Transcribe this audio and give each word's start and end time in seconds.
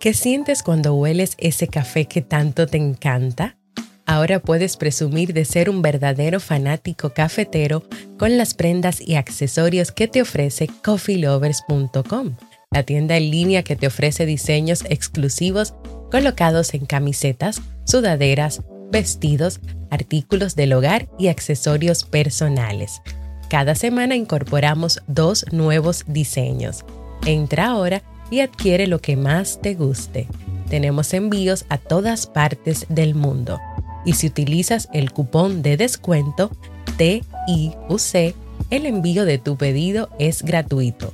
¿Qué 0.00 0.14
sientes 0.14 0.62
cuando 0.62 0.94
hueles 0.94 1.34
ese 1.36 1.68
café 1.68 2.06
que 2.06 2.22
tanto 2.22 2.66
te 2.66 2.78
encanta? 2.78 3.58
Ahora 4.06 4.40
puedes 4.40 4.78
presumir 4.78 5.34
de 5.34 5.44
ser 5.44 5.68
un 5.68 5.82
verdadero 5.82 6.40
fanático 6.40 7.10
cafetero 7.10 7.82
con 8.18 8.38
las 8.38 8.54
prendas 8.54 9.06
y 9.06 9.16
accesorios 9.16 9.92
que 9.92 10.08
te 10.08 10.22
ofrece 10.22 10.70
coffeelovers.com, 10.82 12.34
la 12.70 12.82
tienda 12.82 13.18
en 13.18 13.30
línea 13.30 13.62
que 13.62 13.76
te 13.76 13.88
ofrece 13.88 14.24
diseños 14.24 14.86
exclusivos 14.88 15.74
colocados 16.10 16.72
en 16.72 16.86
camisetas, 16.86 17.60
sudaderas, 17.84 18.62
vestidos, 18.90 19.60
artículos 19.90 20.56
del 20.56 20.72
hogar 20.72 21.10
y 21.18 21.28
accesorios 21.28 22.04
personales. 22.04 23.02
Cada 23.50 23.74
semana 23.74 24.16
incorporamos 24.16 25.02
dos 25.08 25.44
nuevos 25.52 26.04
diseños. 26.06 26.86
Entra 27.26 27.66
ahora 27.66 28.02
y 28.30 28.40
adquiere 28.40 28.86
lo 28.86 29.00
que 29.00 29.16
más 29.16 29.60
te 29.60 29.74
guste. 29.74 30.26
Tenemos 30.68 31.12
envíos 31.14 31.64
a 31.68 31.78
todas 31.78 32.26
partes 32.26 32.86
del 32.88 33.14
mundo. 33.14 33.60
Y 34.04 34.14
si 34.14 34.28
utilizas 34.28 34.88
el 34.92 35.12
cupón 35.12 35.62
de 35.62 35.76
descuento 35.76 36.50
TIUC, 36.96 38.34
el 38.70 38.86
envío 38.86 39.24
de 39.24 39.38
tu 39.38 39.56
pedido 39.56 40.08
es 40.18 40.42
gratuito. 40.42 41.12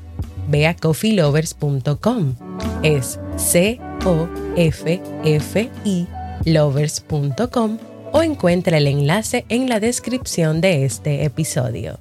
Ve 0.49 0.67
a 0.67 0.77
coffeelovers.com. 0.77 2.35
Es 2.83 3.19
C 3.37 3.81
O 4.05 4.29
F 4.57 5.01
F 5.25 5.71
I 5.85 6.07
lovers.com 6.45 7.79
o 8.13 8.23
encuentra 8.23 8.79
el 8.79 8.87
enlace 8.87 9.45
en 9.49 9.69
la 9.69 9.81
descripción 9.81 10.61
de 10.61 10.85
este 10.85 11.25
episodio. 11.25 11.99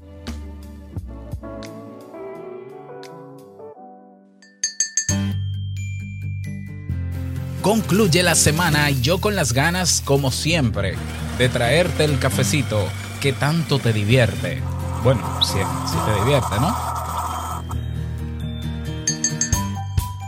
Concluye 7.65 8.21
la 8.21 8.35
semana 8.35 8.91
y 8.91 9.01
yo 9.01 9.19
con 9.19 9.35
las 9.35 9.51
ganas, 9.51 10.03
como 10.05 10.29
siempre, 10.29 10.95
de 11.39 11.49
traerte 11.49 12.03
el 12.03 12.19
cafecito 12.19 12.87
que 13.19 13.33
tanto 13.33 13.79
te 13.79 13.91
divierte. 13.91 14.61
Bueno, 15.03 15.23
si, 15.41 15.53
si 15.53 15.97
te 16.05 16.19
divierte, 16.19 16.59
¿no? 16.61 16.77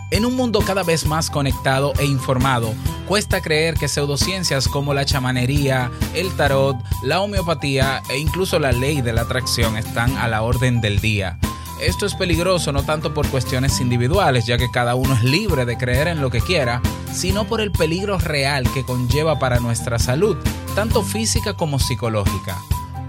En 0.10 0.26
un 0.26 0.36
mundo 0.36 0.62
cada 0.66 0.82
vez 0.82 1.06
más 1.06 1.30
conectado 1.30 1.94
e 2.00 2.06
informado, 2.06 2.74
cuesta 3.08 3.40
creer 3.40 3.76
que 3.76 3.88
pseudociencias 3.88 4.68
como 4.68 4.96
la 4.96 5.06
chamanería, 5.06 5.92
el 6.16 6.36
tarot, 6.36 6.76
la 7.04 7.22
homeopatía 7.22 8.02
e 8.10 8.18
incluso 8.18 8.58
la 8.58 8.72
ley 8.72 9.02
de 9.02 9.14
la 9.14 9.22
atracción 9.22 9.78
están 9.78 10.18
a 10.18 10.28
la 10.28 10.42
orden 10.42 10.82
del 10.82 11.00
día. 11.02 11.38
Esto 11.82 12.06
es 12.06 12.16
peligroso 12.16 12.72
no 12.72 12.84
tanto 12.84 13.14
por 13.14 13.28
cuestiones 13.30 13.80
individuales, 13.80 14.46
ya 14.46 14.58
que 14.58 14.72
cada 14.72 14.96
uno 14.96 15.14
es 15.14 15.24
libre 15.24 15.66
de 15.66 15.78
creer 15.78 16.08
en 16.08 16.22
lo 16.22 16.32
que 16.32 16.42
quiera, 16.42 16.82
sino 17.14 17.46
por 17.46 17.62
el 17.62 17.72
peligro 17.72 18.18
real 18.18 18.70
que 18.74 18.84
conlleva 18.84 19.38
para 19.38 19.60
nuestra 19.60 20.00
salud, 20.00 20.38
tanto 20.76 21.04
física 21.04 21.54
como 21.54 21.78
psicológica. 21.80 22.58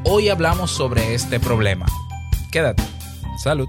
Hoy 0.04 0.28
hablamos 0.28 0.70
sobre 0.70 1.14
este 1.14 1.40
problema. 1.40 1.86
Quédate. 2.50 2.82
Salud. 3.42 3.68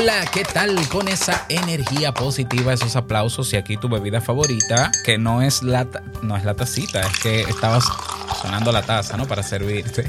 Hola, 0.00 0.24
¿qué 0.32 0.44
tal 0.44 0.76
con 0.90 1.08
esa 1.08 1.44
energía 1.48 2.14
positiva, 2.14 2.72
esos 2.72 2.94
aplausos 2.94 3.52
y 3.52 3.56
aquí 3.56 3.76
tu 3.76 3.88
bebida 3.88 4.20
favorita, 4.20 4.92
que 5.04 5.18
no 5.18 5.42
es 5.42 5.64
la, 5.64 5.88
no 6.22 6.36
es 6.36 6.44
la 6.44 6.54
tacita, 6.54 7.00
es 7.00 7.18
que 7.18 7.40
estabas 7.40 7.84
sonando 8.40 8.70
la 8.70 8.82
taza, 8.82 9.16
¿no? 9.16 9.26
Para 9.26 9.42
servirte. 9.42 10.04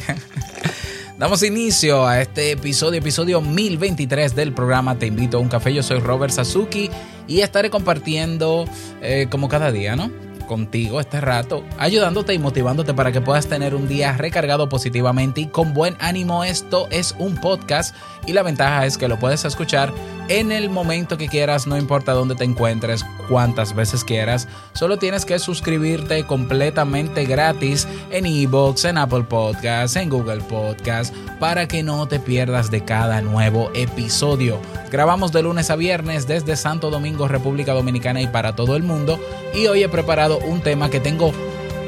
Damos 1.17 1.41
inicio 1.41 2.07
a 2.07 2.21
este 2.21 2.51
episodio, 2.51 2.99
episodio 2.99 3.41
1023 3.41 4.35
del 4.35 4.53
programa 4.53 4.95
Te 4.99 5.07
invito 5.07 5.37
a 5.37 5.39
un 5.39 5.49
café. 5.49 5.73
Yo 5.73 5.81
soy 5.81 5.99
Robert 5.99 6.33
Sasuki 6.33 6.91
y 7.27 7.39
estaré 7.39 7.71
compartiendo 7.71 8.65
eh, 9.01 9.25
como 9.31 9.49
cada 9.49 9.71
día, 9.71 9.95
¿no? 9.95 10.11
Contigo 10.49 10.99
este 10.99 11.21
rato, 11.21 11.63
ayudándote 11.77 12.33
y 12.33 12.39
motivándote 12.39 12.95
para 12.95 13.11
que 13.11 13.21
puedas 13.21 13.45
tener 13.45 13.75
un 13.75 13.87
día 13.87 14.17
recargado 14.17 14.67
positivamente 14.67 15.41
y 15.41 15.45
con 15.45 15.75
buen 15.75 15.95
ánimo. 15.99 16.43
Esto 16.43 16.87
es 16.89 17.15
un 17.19 17.35
podcast 17.35 17.95
y 18.25 18.33
la 18.33 18.41
ventaja 18.41 18.87
es 18.87 18.97
que 18.97 19.07
lo 19.07 19.19
puedes 19.19 19.45
escuchar 19.45 19.93
en 20.29 20.51
el 20.51 20.69
momento 20.69 21.17
que 21.17 21.27
quieras, 21.27 21.65
no 21.65 21.75
importa 21.75 22.13
dónde 22.13 22.35
te 22.35 22.43
encuentres, 22.43 23.03
cuántas 23.27 23.75
veces 23.75 24.03
quieras. 24.03 24.47
Solo 24.73 24.97
tienes 24.97 25.25
que 25.25 25.39
suscribirte 25.39 26.23
completamente 26.25 27.25
gratis 27.25 27.87
en 28.11 28.27
iBox, 28.27 28.85
en 28.85 28.99
Apple 28.99 29.23
Podcasts, 29.23 29.97
en 29.97 30.09
Google 30.09 30.41
Podcasts, 30.41 31.17
para 31.39 31.67
que 31.67 31.81
no 31.81 32.07
te 32.07 32.19
pierdas 32.19 32.69
de 32.69 32.85
cada 32.85 33.21
nuevo 33.21 33.71
episodio. 33.73 34.59
Grabamos 34.91 35.31
de 35.31 35.41
lunes 35.41 35.71
a 35.71 35.75
viernes 35.75 36.27
desde 36.27 36.55
Santo 36.55 36.91
Domingo, 36.91 37.27
República 37.27 37.73
Dominicana 37.73 38.21
y 38.21 38.27
para 38.27 38.55
todo 38.55 38.75
el 38.75 38.83
mundo. 38.83 39.19
Y 39.55 39.65
hoy 39.65 39.83
he 39.83 39.89
preparado 39.89 40.37
un 40.37 40.61
tema 40.61 40.91
que 40.91 40.99
tengo 40.99 41.33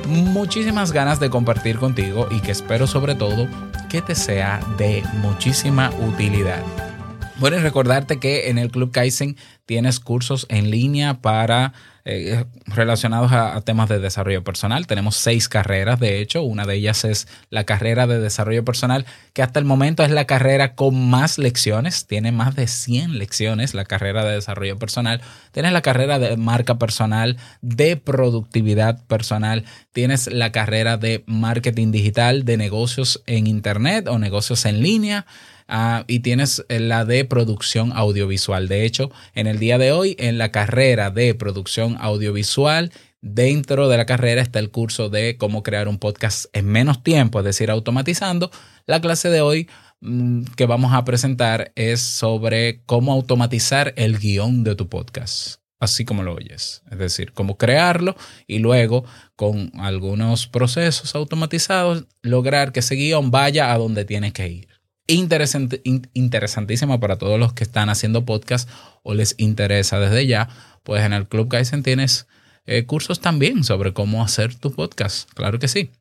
muchísimas 0.08 0.92
ganas 0.92 1.20
de 1.20 1.30
compartir 1.30 1.78
contigo 1.78 2.28
y 2.32 2.40
que 2.40 2.52
espero 2.52 2.88
sobre 2.88 3.14
todo 3.14 3.48
que 3.88 4.02
te 4.02 4.16
sea 4.16 4.60
de 4.78 5.04
muchísima 5.22 5.92
utilidad. 6.00 6.91
Bueno, 7.42 7.58
y 7.58 7.60
recordarte 7.62 8.20
que 8.20 8.52
en 8.52 8.60
el 8.60 8.70
Club 8.70 8.92
Kaizen 8.92 9.36
tienes 9.66 10.00
cursos 10.00 10.46
en 10.50 10.70
línea 10.70 11.22
para 11.22 11.74
eh, 12.06 12.46
relacionados 12.68 13.32
a, 13.32 13.56
a 13.56 13.62
temas 13.62 13.90
de 13.90 13.98
desarrollo 13.98 14.44
personal. 14.44 14.86
Tenemos 14.86 15.16
seis 15.16 15.50
carreras, 15.50 16.00
de 16.00 16.22
hecho, 16.22 16.44
una 16.44 16.68
de 16.68 16.76
ellas 16.76 17.04
es 17.04 17.28
la 17.50 17.64
carrera 17.64 18.06
de 18.06 18.20
desarrollo 18.20 18.64
personal, 18.64 19.08
que 19.34 19.42
hasta 19.42 19.58
el 19.58 19.66
momento 19.66 20.04
es 20.04 20.12
la 20.12 20.26
carrera 20.26 20.76
con 20.76 21.10
más 21.10 21.40
lecciones, 21.40 22.06
tiene 22.06 22.32
más 22.32 22.56
de 22.56 22.68
100 22.68 23.18
lecciones 23.18 23.74
la 23.74 23.86
carrera 23.86 24.24
de 24.24 24.34
desarrollo 24.34 24.78
personal. 24.78 25.22
Tienes 25.52 25.74
la 25.74 25.82
carrera 25.82 26.20
de 26.20 26.38
marca 26.38 26.78
personal, 26.78 27.38
de 27.64 27.98
productividad 27.98 29.04
personal, 29.06 29.66
tienes 29.94 30.32
la 30.32 30.52
carrera 30.52 30.98
de 30.98 31.24
marketing 31.26 31.92
digital, 31.92 32.46
de 32.46 32.58
negocios 32.58 33.24
en 33.26 33.48
internet 33.48 34.08
o 34.08 34.20
negocios 34.20 34.66
en 34.66 34.84
línea. 34.84 35.26
Ah, 35.74 36.04
y 36.06 36.20
tienes 36.20 36.66
la 36.68 37.06
de 37.06 37.24
producción 37.24 37.94
audiovisual. 37.94 38.68
De 38.68 38.84
hecho, 38.84 39.10
en 39.34 39.48
el 39.48 39.58
día 39.58 39.78
de 39.78 39.94
hoy, 39.94 40.18
en 40.20 40.38
la 40.38 40.52
carrera 40.52 41.12
de 41.12 41.34
producción 41.34 41.96
audiovisual, 42.02 42.92
dentro 43.22 43.88
de 43.88 43.96
la 43.96 44.06
carrera 44.06 44.42
está 44.42 44.60
el 44.60 44.70
curso 44.70 45.08
de 45.08 45.38
cómo 45.38 45.64
crear 45.64 45.88
un 45.88 45.98
podcast 45.98 46.48
en 46.52 46.66
menos 46.66 47.04
tiempo, 47.04 47.40
es 47.40 47.46
decir, 47.46 47.72
automatizando. 47.72 48.52
La 48.86 49.00
clase 49.00 49.30
de 49.30 49.40
hoy 49.40 49.70
mm, 50.02 50.44
que 50.58 50.66
vamos 50.66 50.92
a 50.94 51.06
presentar 51.06 51.72
es 51.76 52.02
sobre 52.02 52.82
cómo 52.86 53.14
automatizar 53.14 53.94
el 53.96 54.20
guion 54.20 54.66
de 54.66 54.76
tu 54.76 54.90
podcast. 54.90 55.62
Así 55.80 56.04
como 56.04 56.22
lo 56.22 56.34
oyes, 56.34 56.84
es 56.92 56.98
decir, 56.98 57.32
cómo 57.32 57.58
crearlo 57.58 58.18
y 58.46 58.60
luego 58.60 59.06
con 59.38 59.72
algunos 59.80 60.48
procesos 60.48 61.16
automatizados 61.16 62.08
lograr 62.24 62.74
que 62.74 62.82
ese 62.82 62.96
guion 62.96 63.32
vaya 63.32 63.72
a 63.72 63.78
donde 63.78 64.04
tiene 64.04 64.34
que 64.34 64.50
ir 64.50 64.71
interesante, 65.08 65.82
in- 65.84 66.10
interesantísima 66.14 67.00
para 67.00 67.18
todos 67.18 67.40
los 67.40 67.54
que 67.54 67.64
están 67.64 67.90
haciendo 67.90 68.26
podcast 68.26 68.70
o 69.04 69.14
les 69.14 69.36
interesa 69.38 70.00
desde 70.00 70.26
ya, 70.28 70.50
pues 70.84 71.04
en 71.04 71.14
el 71.14 71.28
Club 71.28 71.50
Kaizen 71.50 71.84
tienes 71.84 72.28
eh, 72.66 72.86
cursos 72.86 73.20
también 73.20 73.64
sobre 73.64 73.94
cómo 73.94 74.24
hacer 74.24 74.56
tu 74.56 74.72
podcast. 74.72 75.30
Claro 75.34 75.60
que 75.60 75.68
sí. 75.68 75.92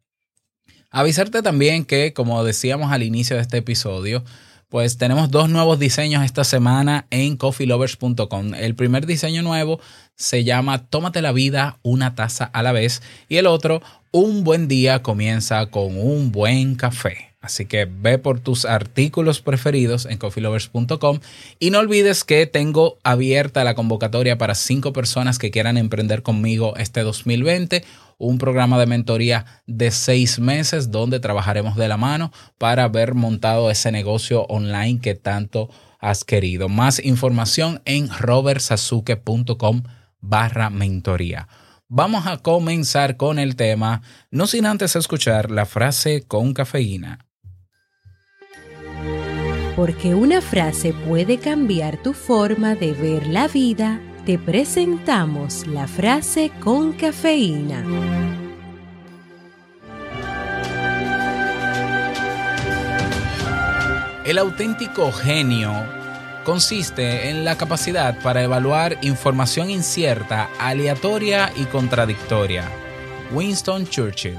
Avisarte 0.91 1.43
también 1.43 1.85
que, 1.85 2.13
como 2.13 2.43
decíamos 2.45 2.93
al 2.93 3.03
inicio 3.03 3.37
de 3.37 3.43
este 3.43 3.59
episodio, 3.59 4.25
pues 4.71 4.97
tenemos 4.97 5.31
dos 5.31 5.51
nuevos 5.51 5.79
diseños 5.79 6.25
esta 6.25 6.45
semana 6.45 7.07
en 7.11 7.37
coffeelovers.com. 7.37 8.55
El 8.55 8.75
primer 8.77 9.05
diseño 9.05 9.43
nuevo 9.43 9.81
se 10.15 10.45
llama 10.45 10.87
Tómate 10.87 11.21
la 11.21 11.33
vida 11.33 11.79
una 11.83 12.15
taza 12.15 12.45
a 12.45 12.63
la 12.63 12.73
vez 12.73 13.03
y 13.29 13.37
el 13.37 13.47
otro, 13.47 13.83
Un 14.13 14.43
buen 14.43 14.67
día 14.67 15.03
comienza 15.03 15.67
con 15.67 15.97
un 15.97 16.33
buen 16.33 16.75
café. 16.75 17.31
Así 17.41 17.65
que 17.65 17.87
ve 17.87 18.19
por 18.19 18.39
tus 18.41 18.65
artículos 18.65 19.41
preferidos 19.41 20.05
en 20.05 20.19
coffeelovers.com 20.19 21.21
y 21.59 21.71
no 21.71 21.79
olvides 21.79 22.25
que 22.25 22.47
tengo 22.47 22.99
abierta 23.03 23.65
la 23.65 23.75
convocatoria 23.75 24.37
para 24.37 24.55
cinco 24.55 24.93
personas 24.93 25.39
que 25.39 25.51
quieran 25.51 25.79
emprender 25.79 26.23
conmigo 26.23 26.77
este 26.77 27.03
2020, 27.03 27.83
un 28.21 28.39
programa 28.39 28.79
de 28.79 28.87
mentoría 28.87 29.47
de 29.67 29.91
seis 29.91 30.39
meses 30.39 30.91
donde 30.91 31.21
trabajaremos 31.21 31.75
de 31.75 31.89
la 31.89 31.97
mano 31.97 32.31
para 32.59 32.87
ver 32.87 33.15
montado 33.15 33.71
ese 33.71 33.91
negocio 33.91 34.43
online 34.45 35.01
que 35.01 35.15
tanto 35.15 35.71
has 35.99 36.23
querido. 36.23 36.69
Más 36.69 37.03
información 37.03 37.81
en 37.87 38.11
robertsazuke.com 38.11 39.83
barra 40.21 40.69
mentoría. 40.71 41.49
Vamos 41.89 42.27
a 42.27 42.37
comenzar 42.37 43.17
con 43.17 43.39
el 43.39 43.57
tema, 43.57 44.03
no 44.31 44.47
sin 44.47 44.67
antes 44.67 44.95
escuchar 44.97 45.51
la 45.51 45.67
frase 45.67 46.23
con 46.23 46.53
cafeína. 46.53 47.27
Porque 49.75 50.15
una 50.15 50.43
frase 50.43 50.93
puede 50.93 51.39
cambiar 51.39 52.03
tu 52.03 52.13
forma 52.13 52.75
de 52.75 52.93
ver 52.93 53.27
la 53.27 53.49
vida, 53.49 54.01
te 54.25 54.39
presentamos 54.39 55.67
la 55.67 55.87
frase 55.87 56.51
con 56.61 56.93
cafeína. 56.93 57.85
El 64.25 64.39
auténtico 64.39 65.11
genio 65.11 65.73
consiste 66.45 67.31
en 67.31 67.45
la 67.45 67.57
capacidad 67.57 68.21
para 68.23 68.43
evaluar 68.43 68.99
información 69.03 69.71
incierta, 69.71 70.49
aleatoria 70.59 71.53
y 71.57 71.65
contradictoria. 71.65 72.65
Winston 73.33 73.87
Churchill. 73.87 74.39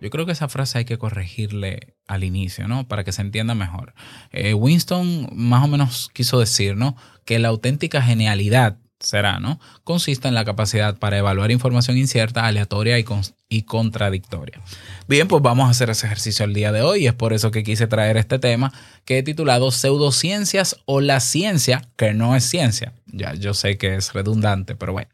Yo 0.00 0.10
creo 0.10 0.26
que 0.26 0.32
esa 0.32 0.48
frase 0.48 0.78
hay 0.78 0.84
que 0.84 0.98
corregirle 0.98 1.94
al 2.06 2.22
inicio, 2.24 2.68
¿no? 2.68 2.86
Para 2.86 3.02
que 3.04 3.12
se 3.12 3.22
entienda 3.22 3.54
mejor. 3.54 3.94
Eh, 4.30 4.54
Winston 4.54 5.28
más 5.32 5.64
o 5.64 5.68
menos 5.68 6.10
quiso 6.12 6.38
decir, 6.38 6.76
¿no? 6.76 6.96
Que 7.24 7.38
la 7.38 7.48
auténtica 7.48 8.02
genialidad 8.02 8.76
será, 9.00 9.40
¿no? 9.40 9.60
Consiste 9.84 10.26
en 10.28 10.34
la 10.34 10.44
capacidad 10.44 10.96
para 10.98 11.18
evaluar 11.18 11.50
información 11.50 11.98
incierta, 11.98 12.46
aleatoria 12.46 12.98
y, 12.98 13.04
con- 13.04 13.20
y 13.48 13.62
contradictoria. 13.62 14.60
Bien, 15.06 15.28
pues 15.28 15.42
vamos 15.42 15.66
a 15.68 15.70
hacer 15.70 15.90
ese 15.90 16.06
ejercicio 16.06 16.44
el 16.46 16.54
día 16.54 16.72
de 16.72 16.80
hoy 16.82 17.04
y 17.04 17.06
es 17.06 17.12
por 17.14 17.32
eso 17.34 17.50
que 17.50 17.62
quise 17.62 17.86
traer 17.86 18.16
este 18.16 18.38
tema 18.38 18.72
que 19.04 19.18
he 19.18 19.22
titulado 19.22 19.70
Pseudociencias 19.70 20.76
o 20.86 21.00
la 21.00 21.20
ciencia 21.20 21.82
que 21.96 22.14
no 22.14 22.36
es 22.36 22.44
ciencia. 22.44 22.92
Ya, 23.06 23.34
yo 23.34 23.54
sé 23.54 23.76
que 23.76 23.96
es 23.96 24.12
redundante, 24.14 24.74
pero 24.76 24.92
bueno, 24.92 25.10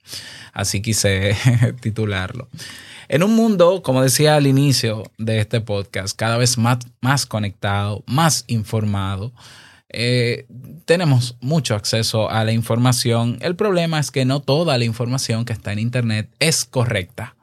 así 0.52 0.80
quise 0.80 1.36
titularlo. 1.80 2.48
En 3.08 3.22
un 3.22 3.34
mundo, 3.34 3.82
como 3.82 4.02
decía 4.02 4.36
al 4.36 4.46
inicio 4.46 5.04
de 5.18 5.40
este 5.40 5.60
podcast, 5.60 6.16
cada 6.16 6.36
vez 6.36 6.58
más, 6.58 6.78
más 7.00 7.26
conectado, 7.26 8.02
más 8.06 8.44
informado, 8.46 9.32
eh, 9.92 10.46
tenemos 10.86 11.36
mucho 11.40 11.74
acceso 11.74 12.30
a 12.30 12.44
la 12.44 12.52
información. 12.52 13.38
El 13.40 13.56
problema 13.56 13.98
es 13.98 14.10
que 14.10 14.24
no 14.24 14.40
toda 14.40 14.78
la 14.78 14.84
información 14.84 15.44
que 15.44 15.52
está 15.52 15.72
en 15.72 15.78
Internet 15.78 16.30
es 16.38 16.64
correcta. 16.64 17.36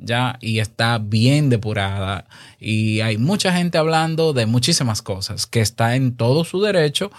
Ya, 0.00 0.38
y 0.40 0.60
está 0.60 0.98
bien 0.98 1.50
depurada. 1.50 2.26
Y 2.60 3.00
hay 3.00 3.18
mucha 3.18 3.52
gente 3.52 3.78
hablando 3.78 4.32
de 4.32 4.46
muchísimas 4.46 5.02
cosas 5.02 5.46
que 5.46 5.60
está 5.60 5.96
en 5.96 6.16
todo 6.16 6.44
su 6.44 6.60
derecho. 6.62 7.10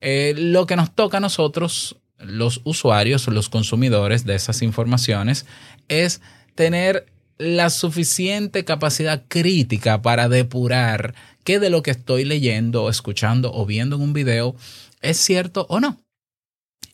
Eh, 0.00 0.34
lo 0.36 0.66
que 0.66 0.74
nos 0.74 0.92
toca 0.92 1.18
a 1.18 1.20
nosotros, 1.20 1.96
los 2.18 2.60
usuarios, 2.64 3.28
los 3.28 3.48
consumidores 3.48 4.26
de 4.26 4.34
esas 4.34 4.62
informaciones, 4.62 5.46
es 5.86 6.20
tener 6.56 7.06
la 7.38 7.70
suficiente 7.70 8.64
capacidad 8.64 9.24
crítica 9.28 10.02
para 10.02 10.28
depurar 10.28 11.14
qué 11.44 11.58
de 11.58 11.70
lo 11.70 11.82
que 11.82 11.90
estoy 11.90 12.24
leyendo, 12.24 12.88
escuchando 12.88 13.52
o 13.52 13.66
viendo 13.66 13.96
en 13.96 14.02
un 14.02 14.12
video 14.12 14.54
es 15.00 15.18
cierto 15.18 15.66
o 15.68 15.80
no. 15.80 15.98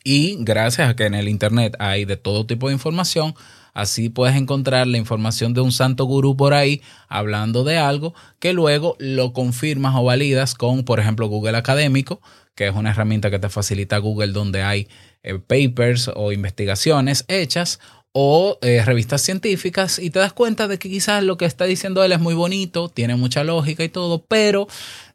Y 0.03 0.37
gracias 0.39 0.89
a 0.89 0.95
que 0.95 1.05
en 1.05 1.13
el 1.13 1.29
Internet 1.29 1.75
hay 1.79 2.05
de 2.05 2.17
todo 2.17 2.45
tipo 2.47 2.67
de 2.67 2.73
información, 2.73 3.35
así 3.73 4.09
puedes 4.09 4.35
encontrar 4.35 4.87
la 4.87 4.97
información 4.97 5.53
de 5.53 5.61
un 5.61 5.71
santo 5.71 6.05
gurú 6.05 6.35
por 6.35 6.53
ahí 6.53 6.81
hablando 7.07 7.63
de 7.63 7.77
algo 7.77 8.15
que 8.39 8.53
luego 8.53 8.95
lo 8.99 9.31
confirmas 9.31 9.95
o 9.95 10.03
validas 10.03 10.55
con, 10.55 10.83
por 10.83 10.99
ejemplo, 10.99 11.27
Google 11.27 11.57
Académico, 11.57 12.19
que 12.55 12.67
es 12.67 12.75
una 12.75 12.89
herramienta 12.89 13.29
que 13.29 13.39
te 13.39 13.49
facilita 13.49 13.99
Google 13.99 14.33
donde 14.33 14.63
hay 14.63 14.87
eh, 15.23 15.37
papers 15.37 16.09
o 16.15 16.31
investigaciones 16.31 17.23
hechas 17.27 17.79
o 18.13 18.57
eh, 18.61 18.83
revistas 18.85 19.21
científicas 19.21 19.99
y 19.99 20.09
te 20.09 20.19
das 20.19 20.33
cuenta 20.33 20.67
de 20.67 20.77
que 20.77 20.89
quizás 20.89 21.23
lo 21.23 21.37
que 21.37 21.45
está 21.45 21.65
diciendo 21.65 22.03
él 22.03 22.11
es 22.11 22.19
muy 22.19 22.33
bonito, 22.33 22.89
tiene 22.89 23.15
mucha 23.15 23.43
lógica 23.43 23.83
y 23.83 23.89
todo, 23.89 24.23
pero 24.27 24.67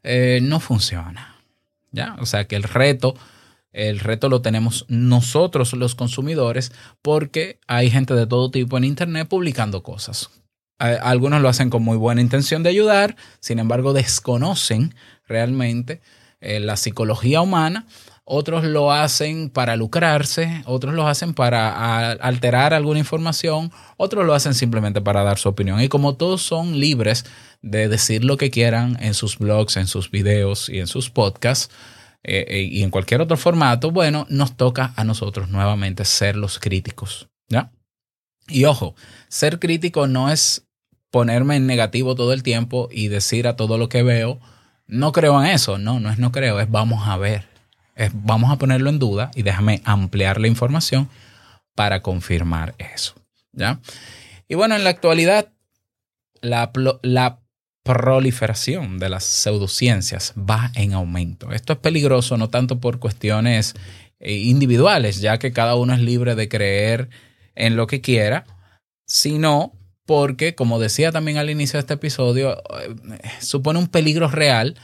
eh, 0.02 0.40
no 0.42 0.60
funciona. 0.60 1.36
¿Ya? 1.92 2.16
O 2.20 2.26
sea 2.26 2.46
que 2.46 2.56
el 2.56 2.62
reto, 2.62 3.14
el 3.72 4.00
reto 4.00 4.28
lo 4.28 4.42
tenemos 4.42 4.84
nosotros 4.88 5.72
los 5.72 5.94
consumidores 5.94 6.72
porque 7.02 7.58
hay 7.66 7.90
gente 7.90 8.14
de 8.14 8.26
todo 8.26 8.50
tipo 8.50 8.76
en 8.76 8.84
Internet 8.84 9.28
publicando 9.28 9.82
cosas. 9.82 10.30
Algunos 10.78 11.40
lo 11.40 11.48
hacen 11.48 11.70
con 11.70 11.82
muy 11.82 11.96
buena 11.96 12.20
intención 12.20 12.62
de 12.62 12.68
ayudar, 12.68 13.16
sin 13.40 13.58
embargo 13.58 13.94
desconocen 13.94 14.94
realmente 15.26 16.02
eh, 16.40 16.60
la 16.60 16.76
psicología 16.76 17.40
humana. 17.40 17.86
Otros 18.28 18.64
lo 18.64 18.90
hacen 18.90 19.50
para 19.50 19.76
lucrarse, 19.76 20.62
otros 20.66 20.94
lo 20.94 21.06
hacen 21.06 21.32
para 21.32 22.10
alterar 22.10 22.74
alguna 22.74 22.98
información, 22.98 23.70
otros 23.96 24.26
lo 24.26 24.34
hacen 24.34 24.52
simplemente 24.52 25.00
para 25.00 25.22
dar 25.22 25.38
su 25.38 25.48
opinión. 25.48 25.80
Y 25.80 25.88
como 25.88 26.16
todos 26.16 26.42
son 26.42 26.80
libres 26.80 27.24
de 27.62 27.86
decir 27.86 28.24
lo 28.24 28.36
que 28.36 28.50
quieran 28.50 28.98
en 29.00 29.14
sus 29.14 29.38
blogs, 29.38 29.76
en 29.76 29.86
sus 29.86 30.10
videos 30.10 30.68
y 30.68 30.80
en 30.80 30.88
sus 30.88 31.08
podcasts, 31.08 31.72
eh, 32.24 32.44
eh, 32.48 32.62
y 32.62 32.82
en 32.82 32.90
cualquier 32.90 33.20
otro 33.20 33.36
formato, 33.36 33.92
bueno, 33.92 34.26
nos 34.28 34.56
toca 34.56 34.92
a 34.96 35.04
nosotros 35.04 35.48
nuevamente 35.48 36.04
ser 36.04 36.34
los 36.34 36.58
críticos, 36.58 37.28
¿ya? 37.48 37.70
Y 38.48 38.64
ojo, 38.64 38.96
ser 39.28 39.60
crítico 39.60 40.08
no 40.08 40.32
es 40.32 40.66
ponerme 41.12 41.54
en 41.54 41.68
negativo 41.68 42.16
todo 42.16 42.32
el 42.32 42.42
tiempo 42.42 42.88
y 42.90 43.06
decir 43.06 43.46
a 43.46 43.54
todo 43.54 43.78
lo 43.78 43.88
que 43.88 44.02
veo, 44.02 44.40
no 44.88 45.12
creo 45.12 45.40
en 45.40 45.50
eso, 45.50 45.78
no, 45.78 46.00
no 46.00 46.10
es 46.10 46.18
no 46.18 46.32
creo, 46.32 46.58
es 46.58 46.68
vamos 46.68 47.06
a 47.06 47.16
ver, 47.16 47.55
vamos 48.12 48.52
a 48.52 48.56
ponerlo 48.58 48.90
en 48.90 48.98
duda 48.98 49.30
y 49.34 49.42
déjame 49.42 49.80
ampliar 49.84 50.40
la 50.40 50.48
información 50.48 51.08
para 51.74 52.02
confirmar 52.02 52.74
eso, 52.78 53.14
¿ya? 53.52 53.80
Y 54.48 54.54
bueno, 54.54 54.76
en 54.76 54.84
la 54.84 54.90
actualidad, 54.90 55.52
la, 56.40 56.70
la 57.02 57.40
proliferación 57.82 58.98
de 58.98 59.08
las 59.08 59.24
pseudociencias 59.24 60.34
va 60.36 60.72
en 60.74 60.92
aumento. 60.92 61.52
Esto 61.52 61.74
es 61.74 61.78
peligroso 61.78 62.36
no 62.36 62.50
tanto 62.50 62.80
por 62.80 62.98
cuestiones 62.98 63.74
eh, 64.18 64.34
individuales, 64.34 65.20
ya 65.20 65.38
que 65.38 65.52
cada 65.52 65.76
uno 65.76 65.94
es 65.94 66.00
libre 66.00 66.34
de 66.34 66.48
creer 66.48 67.08
en 67.54 67.76
lo 67.76 67.86
que 67.86 68.00
quiera, 68.00 68.44
sino 69.06 69.72
porque, 70.04 70.54
como 70.54 70.78
decía 70.78 71.12
también 71.12 71.38
al 71.38 71.50
inicio 71.50 71.78
de 71.78 71.80
este 71.80 71.94
episodio, 71.94 72.56
eh, 72.80 72.94
supone 73.40 73.78
un 73.78 73.88
peligro 73.88 74.28
real 74.28 74.76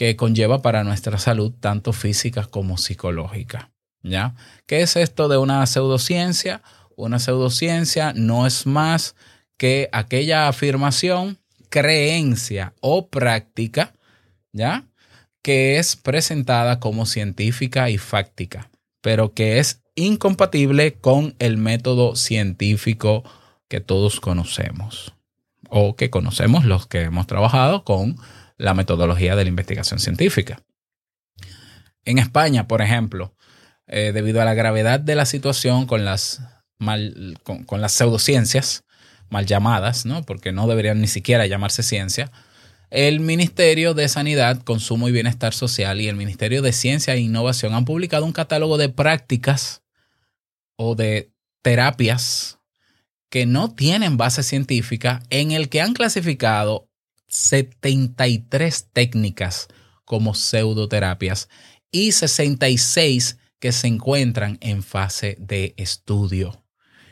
que 0.00 0.16
conlleva 0.16 0.62
para 0.62 0.82
nuestra 0.82 1.18
salud, 1.18 1.52
tanto 1.60 1.92
física 1.92 2.46
como 2.46 2.78
psicológica. 2.78 3.70
¿Ya? 4.02 4.34
¿Qué 4.64 4.80
es 4.80 4.96
esto 4.96 5.28
de 5.28 5.36
una 5.36 5.66
pseudociencia? 5.66 6.62
Una 6.96 7.18
pseudociencia 7.18 8.14
no 8.16 8.46
es 8.46 8.64
más 8.64 9.14
que 9.58 9.90
aquella 9.92 10.48
afirmación, 10.48 11.36
creencia 11.68 12.72
o 12.80 13.08
práctica, 13.08 13.92
¿ya? 14.52 14.86
Que 15.42 15.78
es 15.78 15.96
presentada 15.96 16.80
como 16.80 17.04
científica 17.04 17.90
y 17.90 17.98
fáctica, 17.98 18.70
pero 19.02 19.34
que 19.34 19.58
es 19.58 19.82
incompatible 19.96 20.94
con 20.94 21.36
el 21.40 21.58
método 21.58 22.16
científico 22.16 23.22
que 23.68 23.80
todos 23.80 24.18
conocemos 24.18 25.12
o 25.68 25.94
que 25.94 26.08
conocemos 26.08 26.64
los 26.64 26.86
que 26.86 27.02
hemos 27.02 27.26
trabajado 27.26 27.84
con 27.84 28.16
la 28.60 28.74
metodología 28.74 29.34
de 29.36 29.44
la 29.44 29.48
investigación 29.48 29.98
científica. 29.98 30.62
En 32.04 32.18
España, 32.18 32.68
por 32.68 32.82
ejemplo, 32.82 33.34
eh, 33.86 34.12
debido 34.12 34.40
a 34.40 34.44
la 34.44 34.54
gravedad 34.54 35.00
de 35.00 35.14
la 35.14 35.24
situación 35.24 35.86
con 35.86 36.04
las, 36.04 36.42
mal, 36.78 37.38
con, 37.42 37.64
con 37.64 37.80
las 37.80 37.92
pseudociencias, 37.92 38.84
mal 39.30 39.46
llamadas, 39.46 40.04
¿no? 40.04 40.22
porque 40.24 40.52
no 40.52 40.66
deberían 40.66 41.00
ni 41.00 41.06
siquiera 41.06 41.46
llamarse 41.46 41.82
ciencia, 41.82 42.30
el 42.90 43.20
Ministerio 43.20 43.94
de 43.94 44.08
Sanidad, 44.08 44.62
Consumo 44.62 45.08
y 45.08 45.12
Bienestar 45.12 45.54
Social 45.54 46.00
y 46.00 46.08
el 46.08 46.16
Ministerio 46.16 46.60
de 46.60 46.72
Ciencia 46.72 47.14
e 47.14 47.20
Innovación 47.20 47.72
han 47.74 47.84
publicado 47.84 48.26
un 48.26 48.32
catálogo 48.32 48.76
de 48.76 48.88
prácticas 48.88 49.82
o 50.76 50.96
de 50.96 51.30
terapias 51.62 52.58
que 53.30 53.46
no 53.46 53.72
tienen 53.72 54.16
base 54.16 54.42
científica 54.42 55.22
en 55.30 55.52
el 55.52 55.68
que 55.68 55.80
han 55.80 55.94
clasificado 55.94 56.89
73 57.30 58.88
técnicas 58.92 59.68
como 60.04 60.34
pseudoterapias 60.34 61.48
y 61.90 62.12
66 62.12 63.38
que 63.58 63.72
se 63.72 63.86
encuentran 63.86 64.58
en 64.60 64.82
fase 64.82 65.36
de 65.38 65.74
estudio. 65.76 66.64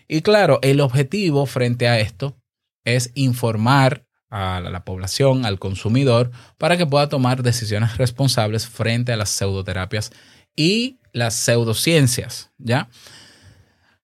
Y 0.09 0.23
claro, 0.23 0.59
el 0.63 0.81
objetivo 0.81 1.47
frente 1.47 1.89
a 1.89 2.01
esto 2.01 2.37
es 2.85 3.13
informar 3.15 4.07
a 4.31 4.61
la 4.61 4.85
población, 4.85 5.47
al 5.47 5.59
consumidor, 5.59 6.31
para 6.59 6.77
que 6.77 6.87
pueda 6.87 7.09
tomar 7.09 7.43
decisiones 7.43 7.97
responsables 7.97 8.67
frente 8.67 9.13
a 9.13 9.17
las 9.17 9.31
pseudoterapias 9.31 10.11
y 10.57 10.99
las 11.13 11.35
pseudociencias, 11.35 12.51
¿ya? 12.59 12.89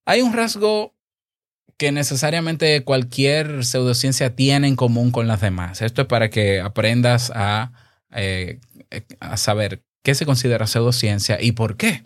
Hay 0.06 0.22
un 0.22 0.32
rasgo 0.32 0.93
que 1.76 1.92
necesariamente 1.92 2.84
cualquier 2.84 3.64
pseudociencia 3.64 4.34
tiene 4.34 4.68
en 4.68 4.76
común 4.76 5.10
con 5.10 5.26
las 5.26 5.40
demás. 5.40 5.82
Esto 5.82 6.02
es 6.02 6.08
para 6.08 6.30
que 6.30 6.60
aprendas 6.60 7.32
a, 7.34 7.72
eh, 8.12 8.60
a 9.20 9.36
saber 9.36 9.82
qué 10.02 10.14
se 10.14 10.26
considera 10.26 10.66
pseudociencia 10.66 11.40
y 11.40 11.52
por 11.52 11.76
qué. 11.76 12.04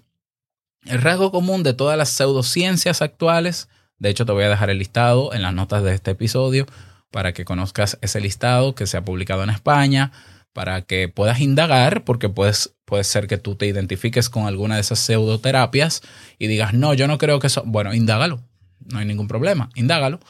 El 0.84 1.02
rasgo 1.02 1.30
común 1.30 1.62
de 1.62 1.74
todas 1.74 1.98
las 1.98 2.08
pseudociencias 2.10 3.02
actuales, 3.02 3.68
de 3.98 4.10
hecho 4.10 4.24
te 4.24 4.32
voy 4.32 4.44
a 4.44 4.48
dejar 4.48 4.70
el 4.70 4.78
listado 4.78 5.34
en 5.34 5.42
las 5.42 5.52
notas 5.52 5.82
de 5.82 5.94
este 5.94 6.12
episodio 6.12 6.66
para 7.10 7.32
que 7.32 7.44
conozcas 7.44 7.98
ese 8.00 8.20
listado 8.20 8.74
que 8.74 8.86
se 8.86 8.96
ha 8.96 9.04
publicado 9.04 9.42
en 9.42 9.50
España, 9.50 10.12
para 10.52 10.82
que 10.82 11.08
puedas 11.08 11.40
indagar, 11.40 12.04
porque 12.04 12.28
puedes, 12.28 12.74
puede 12.84 13.04
ser 13.04 13.26
que 13.26 13.38
tú 13.38 13.54
te 13.54 13.66
identifiques 13.66 14.28
con 14.28 14.46
alguna 14.46 14.76
de 14.76 14.80
esas 14.80 14.98
pseudoterapias 14.98 16.02
y 16.38 16.46
digas, 16.46 16.74
no, 16.74 16.94
yo 16.94 17.06
no 17.06 17.18
creo 17.18 17.38
que 17.38 17.46
eso, 17.46 17.62
bueno, 17.66 17.94
indágalo, 17.94 18.42
no 18.86 18.98
hay 18.98 19.06
ningún 19.06 19.28
problema, 19.28 19.70
indágalo. 19.74 20.20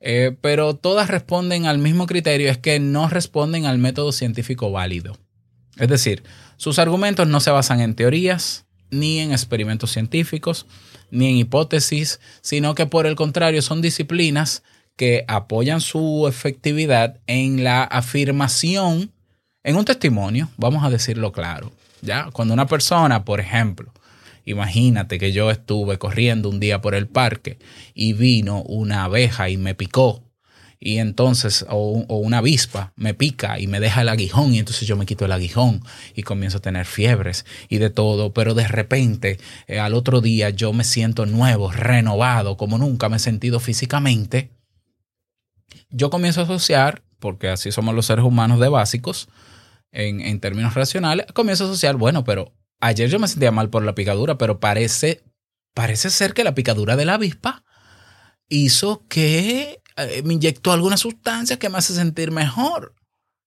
Eh, 0.00 0.36
pero 0.40 0.74
todas 0.74 1.08
responden 1.08 1.66
al 1.66 1.78
mismo 1.78 2.06
criterio, 2.06 2.50
es 2.50 2.58
que 2.58 2.78
no 2.78 3.08
responden 3.08 3.66
al 3.66 3.78
método 3.78 4.12
científico 4.12 4.70
válido. 4.70 5.18
Es 5.76 5.88
decir, 5.88 6.22
sus 6.56 6.78
argumentos 6.78 7.26
no 7.26 7.40
se 7.40 7.50
basan 7.50 7.80
en 7.80 7.94
teorías, 7.94 8.66
ni 8.90 9.18
en 9.18 9.32
experimentos 9.32 9.90
científicos, 9.90 10.66
ni 11.10 11.28
en 11.28 11.36
hipótesis, 11.36 12.20
sino 12.40 12.74
que 12.74 12.86
por 12.86 13.06
el 13.06 13.16
contrario 13.16 13.62
son 13.62 13.82
disciplinas 13.82 14.62
que 14.96 15.24
apoyan 15.28 15.80
su 15.80 16.26
efectividad 16.28 17.20
en 17.26 17.62
la 17.62 17.84
afirmación, 17.84 19.12
en 19.62 19.76
un 19.76 19.84
testimonio, 19.84 20.48
vamos 20.56 20.84
a 20.84 20.90
decirlo 20.90 21.32
claro. 21.32 21.72
¿ya? 22.00 22.28
Cuando 22.32 22.54
una 22.54 22.66
persona, 22.66 23.24
por 23.24 23.40
ejemplo, 23.40 23.92
imagínate 24.50 25.18
que 25.18 25.32
yo 25.32 25.50
estuve 25.50 25.98
corriendo 25.98 26.48
un 26.48 26.58
día 26.58 26.80
por 26.80 26.94
el 26.94 27.06
parque 27.06 27.58
y 27.94 28.14
vino 28.14 28.62
una 28.62 29.04
abeja 29.04 29.50
y 29.50 29.56
me 29.56 29.74
picó. 29.74 30.24
Y 30.80 30.98
entonces, 30.98 31.66
o, 31.68 32.04
una 32.08 32.38
avispa 32.38 32.92
me 32.96 33.12
pica 33.12 33.58
y 33.58 33.66
me 33.66 33.80
deja 33.80 34.02
el 34.02 34.08
aguijón 34.08 34.54
y 34.54 34.60
entonces 34.60 34.86
yo 34.86 34.96
me 34.96 35.06
quito 35.06 35.24
el 35.24 35.32
aguijón 35.32 35.82
y 36.14 36.22
comienzo 36.22 36.58
a 36.58 36.62
tener 36.62 36.86
fiebres 36.86 37.44
y 37.68 37.78
de 37.78 37.90
todo, 37.90 38.32
pero 38.32 38.54
de 38.54 38.68
repente 38.68 39.38
eh, 39.66 39.80
al 39.80 39.94
otro 39.94 40.20
día 40.20 40.50
yo 40.50 40.72
me 40.72 40.84
siento 40.84 41.26
nuevo, 41.26 41.72
renovado, 41.72 42.56
como 42.56 42.78
nunca 42.78 43.08
me 43.08 43.16
he 43.16 43.20
sentido 43.20 43.58
físicamente, 43.58 44.50
yo 45.90 46.10
comienzo 46.10 46.42
a 46.42 46.44
asociar, 46.44 47.02
porque 47.18 47.48
así 47.48 47.72
somos 47.72 47.94
los 47.94 48.06
seres 48.06 48.24
humanos 48.24 48.60
de 48.60 48.68
básicos, 48.68 49.28
en, 49.90 50.20
en 50.20 50.38
términos 50.38 50.74
racionales, 50.74 51.26
comienzo 51.32 51.64
a 51.64 51.68
asociar, 51.68 51.96
bueno, 51.96 52.22
pero 52.22 52.52
ayer 52.80 53.08
yo 53.08 53.18
me 53.18 53.28
sentía 53.28 53.50
mal 53.50 53.70
por 53.70 53.84
la 53.84 53.94
picadura, 53.94 54.38
pero 54.38 54.60
parece, 54.60 55.22
parece 55.74 56.10
ser 56.10 56.34
que 56.34 56.44
la 56.44 56.54
picadura 56.54 56.96
de 56.96 57.04
la 57.04 57.14
avispa 57.14 57.64
hizo 58.48 59.06
que 59.08 59.82
eh, 59.96 60.22
me 60.24 60.34
inyectó 60.34 60.72
alguna 60.72 60.96
sustancia 60.96 61.58
que 61.58 61.68
me 61.68 61.78
hace 61.78 61.94
sentir 61.94 62.30
mejor. 62.30 62.94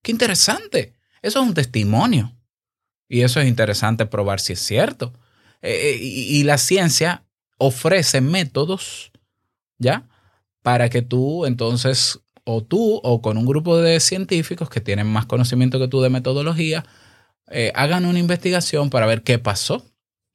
Qué 0.02 0.12
interesante. 0.12 0.94
Eso 1.22 1.40
es 1.40 1.48
un 1.48 1.54
testimonio. 1.54 2.36
Y 3.08 3.22
eso 3.22 3.40
es 3.40 3.48
interesante 3.48 4.06
probar 4.06 4.40
si 4.40 4.54
es 4.54 4.60
cierto. 4.60 5.12
Eh, 5.60 5.98
y, 6.00 6.38
y 6.38 6.42
la 6.44 6.58
ciencia 6.58 7.24
ofrece 7.58 8.20
métodos, 8.20 9.12
¿ya? 9.78 10.08
Para 10.62 10.88
que 10.88 11.02
tú 11.02 11.46
entonces, 11.46 12.20
o 12.44 12.62
tú, 12.62 13.00
o 13.02 13.22
con 13.22 13.36
un 13.36 13.46
grupo 13.46 13.78
de 13.78 14.00
científicos 14.00 14.68
que 14.68 14.80
tienen 14.80 15.06
más 15.06 15.26
conocimiento 15.26 15.78
que 15.78 15.88
tú 15.88 16.00
de 16.00 16.10
metodología, 16.10 16.84
eh, 17.50 17.72
hagan 17.74 18.04
una 18.04 18.18
investigación 18.18 18.90
para 18.90 19.06
ver 19.06 19.22
qué 19.22 19.38
pasó. 19.38 19.84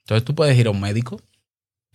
Entonces 0.05 0.25
tú 0.25 0.35
puedes 0.35 0.57
ir 0.57 0.67
a 0.67 0.71
un 0.71 0.79
médico 0.79 1.21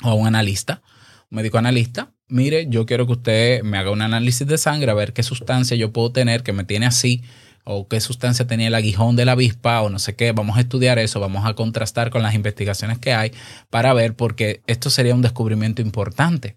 o 0.03 0.09
a 0.09 0.15
un 0.15 0.27
analista, 0.27 0.83
un 1.31 1.37
médico 1.37 1.59
analista, 1.59 2.13
mire, 2.29 2.67
yo 2.69 2.87
quiero 2.87 3.07
que 3.07 3.13
usted 3.13 3.63
me 3.63 3.79
haga 3.79 3.91
un 3.91 4.03
análisis 4.03 4.47
de 4.47 4.59
sangre 4.59 4.91
a 4.91 4.95
ver 4.95 5.13
qué 5.13 5.23
sustancia 5.23 5.77
yo 5.77 5.93
puedo 5.93 6.13
tener 6.13 6.43
que 6.43 6.53
me 6.53 6.65
tiene 6.65 6.87
así 6.87 7.23
o 7.65 7.87
qué 7.87 8.01
sustancia 8.01 8.47
tenía 8.47 8.69
el 8.69 8.75
aguijón 8.75 9.17
de 9.17 9.25
la 9.25 9.33
avispa 9.33 9.83
o 9.83 9.91
no 9.91 9.99
sé 9.99 10.17
qué. 10.17 10.33
Vamos 10.33 10.57
a 10.57 10.61
estudiar 10.61 10.99
eso, 10.99 11.21
vamos 11.21 11.47
a 11.47 11.55
contrastar 11.55 12.11
con 12.11 12.23
las 12.23 12.35
investigaciones 12.35 12.99
que 12.99 13.13
hay 13.13 13.33
para 13.71 13.93
ver 13.95 14.15
porque 14.15 14.63
esto 14.67 14.91
sería 14.91 15.15
un 15.15 15.23
descubrimiento 15.23 15.83
importante. 15.83 16.57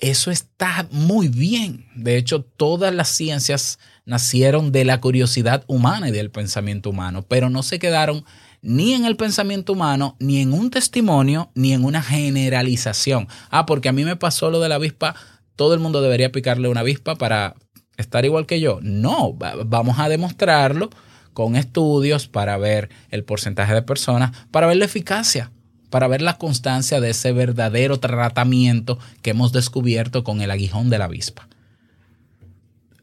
Eso 0.00 0.30
está 0.30 0.88
muy 0.90 1.28
bien. 1.28 1.86
De 1.94 2.16
hecho, 2.16 2.42
todas 2.42 2.94
las 2.94 3.08
ciencias 3.08 3.78
nacieron 4.06 4.72
de 4.72 4.86
la 4.86 4.98
curiosidad 5.00 5.64
humana 5.66 6.08
y 6.08 6.12
del 6.12 6.30
pensamiento 6.30 6.88
humano, 6.88 7.22
pero 7.28 7.50
no 7.50 7.62
se 7.62 7.78
quedaron 7.78 8.24
ni 8.62 8.94
en 8.94 9.04
el 9.04 9.16
pensamiento 9.16 9.74
humano, 9.74 10.16
ni 10.18 10.40
en 10.40 10.54
un 10.54 10.70
testimonio, 10.70 11.50
ni 11.54 11.74
en 11.74 11.84
una 11.84 12.02
generalización. 12.02 13.28
Ah, 13.50 13.66
porque 13.66 13.90
a 13.90 13.92
mí 13.92 14.04
me 14.04 14.16
pasó 14.16 14.50
lo 14.50 14.60
de 14.60 14.70
la 14.70 14.76
avispa, 14.76 15.14
todo 15.54 15.74
el 15.74 15.80
mundo 15.80 16.00
debería 16.00 16.32
picarle 16.32 16.68
una 16.68 16.80
avispa 16.80 17.16
para 17.16 17.54
estar 17.98 18.24
igual 18.24 18.46
que 18.46 18.58
yo. 18.58 18.78
No, 18.82 19.34
vamos 19.34 19.98
a 19.98 20.08
demostrarlo 20.08 20.88
con 21.34 21.56
estudios 21.56 22.26
para 22.26 22.56
ver 22.56 22.88
el 23.10 23.24
porcentaje 23.24 23.74
de 23.74 23.82
personas, 23.82 24.32
para 24.50 24.66
ver 24.66 24.78
la 24.78 24.86
eficacia, 24.86 25.52
para 25.90 26.08
ver 26.08 26.22
la 26.22 26.38
constancia 26.38 27.00
de 27.00 27.10
ese 27.10 27.32
verdadero 27.32 28.00
tratamiento 28.00 28.98
que 29.22 29.30
hemos 29.30 29.52
descubierto 29.52 30.24
con 30.24 30.40
el 30.40 30.50
aguijón 30.50 30.88
de 30.88 30.98
la 30.98 31.04
avispa. 31.06 31.48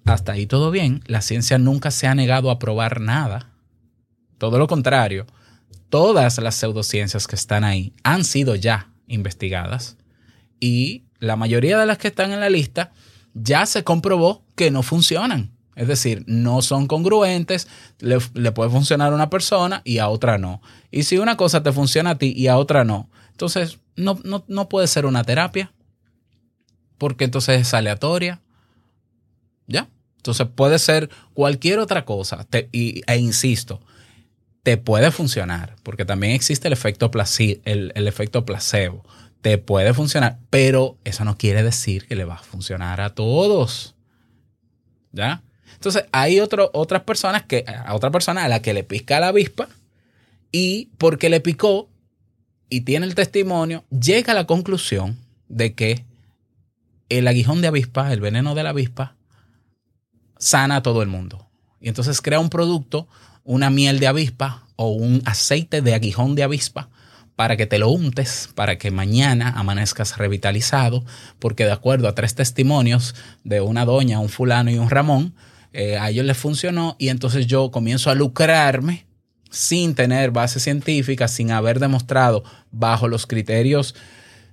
Hasta 0.06 0.32
ahí 0.32 0.48
todo 0.48 0.72
bien, 0.72 1.04
la 1.06 1.22
ciencia 1.22 1.58
nunca 1.58 1.92
se 1.92 2.08
ha 2.08 2.16
negado 2.16 2.50
a 2.50 2.60
probar 2.60 3.02
nada. 3.02 3.50
Todo 4.38 4.58
lo 4.58 4.68
contrario, 4.68 5.26
todas 5.90 6.38
las 6.38 6.56
pseudociencias 6.56 7.28
que 7.28 7.36
están 7.36 7.66
ahí 7.66 7.94
han 8.04 8.24
sido 8.24 8.56
ya 8.56 8.90
investigadas 9.08 9.98
y 10.60 11.04
la 11.20 11.36
mayoría 11.36 11.78
de 11.78 11.86
las 11.86 11.98
que 11.98 12.08
están 12.08 12.32
en 12.32 12.40
la 12.40 12.50
lista 12.50 12.92
ya 13.34 13.66
se 13.66 13.84
comprobó 13.84 14.46
que 14.56 14.72
no 14.72 14.82
funcionan. 14.82 15.57
Es 15.78 15.88
decir, 15.88 16.24
no 16.26 16.64
son 16.64 16.88
congruentes, 16.88 17.68
le, 18.00 18.20
puede 18.52 18.72
funcionar 18.72 19.12
a 19.12 19.16
una 19.16 19.30
persona 19.30 19.84
y 19.86 20.00
a 20.00 20.10
otra 20.10 20.40
no. 20.40 20.60
Y 20.90 21.04
si 21.04 21.20
una 21.20 21.38
cosa 21.38 21.62
te 21.62 21.72
funciona 21.72 22.12
a 22.12 22.18
ti 22.18 22.34
y 22.36 22.48
a 22.48 22.58
otra 22.58 22.84
no, 22.84 23.10
entonces 23.32 23.78
no, 23.96 24.20
no, 24.24 24.44
no 24.48 24.70
puede 24.70 24.88
ser 24.88 25.06
una 25.06 25.24
terapia, 25.24 25.72
porque 26.98 27.26
entonces 27.26 27.62
es 27.62 27.74
aleatoria. 27.76 28.42
¿Ya? 29.68 29.88
Entonces 30.18 30.48
puede 30.56 30.80
ser 30.80 31.12
cualquier 31.36 31.78
otra 31.78 32.06
cosa. 32.06 32.48
Y, 32.72 33.04
e 33.06 33.18
insisto, 33.18 33.80
te 34.64 34.78
puede 34.78 35.12
funcionar, 35.12 35.76
porque 35.84 36.06
también 36.06 36.34
existe 36.34 36.68
el 36.68 36.74
efecto, 36.74 37.12
el, 37.66 37.92
el 37.94 38.08
efecto 38.08 38.46
placebo. 38.46 39.06
Te 39.42 39.60
puede 39.60 39.94
funcionar, 39.94 40.40
pero 40.50 40.98
eso 41.04 41.24
no 41.24 41.38
quiere 41.38 41.62
decir 41.62 42.08
que 42.08 42.16
le 42.16 42.26
va 42.26 42.36
a 42.36 42.44
funcionar 42.44 43.00
a 43.00 43.12
todos. 43.12 43.96
¿Ya? 45.12 45.44
Entonces, 45.78 46.06
hay 46.12 46.40
otras 46.40 47.02
personas 47.04 47.44
que, 47.44 47.64
a 47.68 47.94
otra 47.94 48.10
persona 48.10 48.44
a 48.44 48.48
la 48.48 48.62
que 48.64 48.74
le 48.74 48.84
pica 48.84 49.20
la 49.20 49.28
avispa 49.28 49.70
y 50.52 50.90
porque 50.98 51.30
le 51.30 51.40
picó 51.40 51.88
y 52.70 52.82
tiene 52.82 53.06
el 53.06 53.14
testimonio, 53.16 53.86
llega 53.90 54.34
a 54.34 54.36
la 54.36 54.48
conclusión 54.48 55.18
de 55.48 55.74
que 55.74 56.04
el 57.10 57.28
aguijón 57.28 57.62
de 57.62 57.68
avispa, 57.68 58.12
el 58.12 58.20
veneno 58.20 58.56
de 58.56 58.64
la 58.64 58.72
avispa, 58.72 59.16
sana 60.38 60.78
a 60.78 60.84
todo 60.84 61.02
el 61.02 61.08
mundo. 61.08 61.48
Y 61.80 61.90
entonces 61.90 62.22
crea 62.22 62.40
un 62.40 62.50
producto, 62.50 63.08
una 63.44 63.70
miel 63.70 64.00
de 64.00 64.08
avispa 64.08 64.64
o 64.76 64.90
un 64.90 65.22
aceite 65.26 65.82
de 65.82 65.94
aguijón 65.94 66.36
de 66.36 66.44
avispa 66.44 66.90
para 67.36 67.56
que 67.56 67.68
te 67.68 67.78
lo 67.78 67.90
untes, 67.90 68.50
para 68.56 68.80
que 68.80 68.90
mañana 68.90 69.54
amanezcas 69.56 70.18
revitalizado, 70.18 71.06
porque 71.38 71.66
de 71.66 71.72
acuerdo 71.72 72.08
a 72.08 72.16
tres 72.16 72.34
testimonios 72.34 73.14
de 73.44 73.62
una 73.62 73.86
doña, 73.86 74.20
un 74.20 74.30
fulano 74.30 74.72
y 74.72 74.80
un 74.80 74.90
Ramón, 74.90 75.36
eh, 75.80 75.96
a 75.96 76.10
ellos 76.10 76.26
les 76.26 76.36
funcionó 76.36 76.96
y 76.98 77.10
entonces 77.10 77.46
yo 77.46 77.70
comienzo 77.70 78.10
a 78.10 78.16
lucrarme 78.16 79.06
sin 79.52 79.94
tener 79.94 80.32
base 80.32 80.60
científica, 80.60 81.28
sin 81.28 81.52
haber 81.52 81.80
demostrado 81.80 82.44
bajo 82.72 83.08
los 83.08 83.28
criterios 83.28 83.94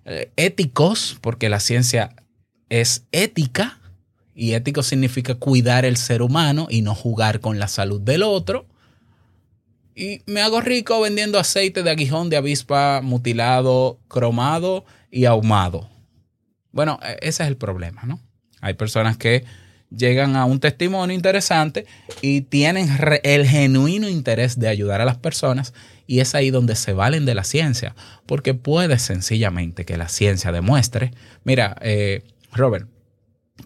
eh, 0.05 0.31
éticos, 0.37 1.17
porque 1.23 1.49
la 1.49 1.61
ciencia 1.61 2.15
es 2.69 3.07
ética 3.11 3.79
y 4.35 4.53
ético 4.53 4.83
significa 4.83 5.37
cuidar 5.37 5.87
el 5.87 5.97
ser 5.97 6.21
humano 6.21 6.67
y 6.69 6.83
no 6.83 6.95
jugar 6.95 7.41
con 7.41 7.59
la 7.59 7.69
salud 7.69 8.03
del 8.03 8.23
otro. 8.23 8.67
Y 9.95 10.21
me 10.27 10.43
hago 10.43 10.61
rico 10.61 11.01
vendiendo 11.01 11.39
aceite 11.39 11.83
de 11.83 11.89
aguijón 11.91 12.29
de 12.29 12.37
avispa 12.37 13.01
mutilado, 13.03 13.99
cromado 14.09 14.85
y 15.11 15.25
ahumado. 15.25 15.89
Bueno, 16.71 17.01
e-, 17.03 17.17
ese 17.23 17.45
es 17.45 17.49
el 17.49 17.57
problema, 17.57 18.03
¿no? 18.05 18.21
Hay 18.61 18.75
personas 18.75 19.17
que 19.17 19.47
llegan 19.97 20.37
a 20.37 20.45
un 20.45 20.61
testimonio 20.61 21.15
interesante 21.15 21.87
y 22.21 22.43
tienen 22.43 22.89
el 23.23 23.47
genuino 23.47 24.09
interés 24.09 24.59
de 24.59 24.69
ayudar 24.69 25.01
a 25.01 25.05
las 25.05 25.17
personas 25.17 25.75
y 26.07 26.21
es 26.21 26.35
ahí 26.35 26.51
donde 26.51 26.77
se 26.77 26.93
valen 26.93 27.25
de 27.25 27.35
la 27.35 27.45
ciencia, 27.45 27.95
porque 28.27 28.55
puede 28.55 28.99
sencillamente 28.99 29.85
que 29.85 29.97
la 29.97 30.09
ciencia 30.09 30.53
demuestre, 30.53 31.13
mira, 31.45 31.77
eh, 31.81 32.23
Robert, 32.53 32.89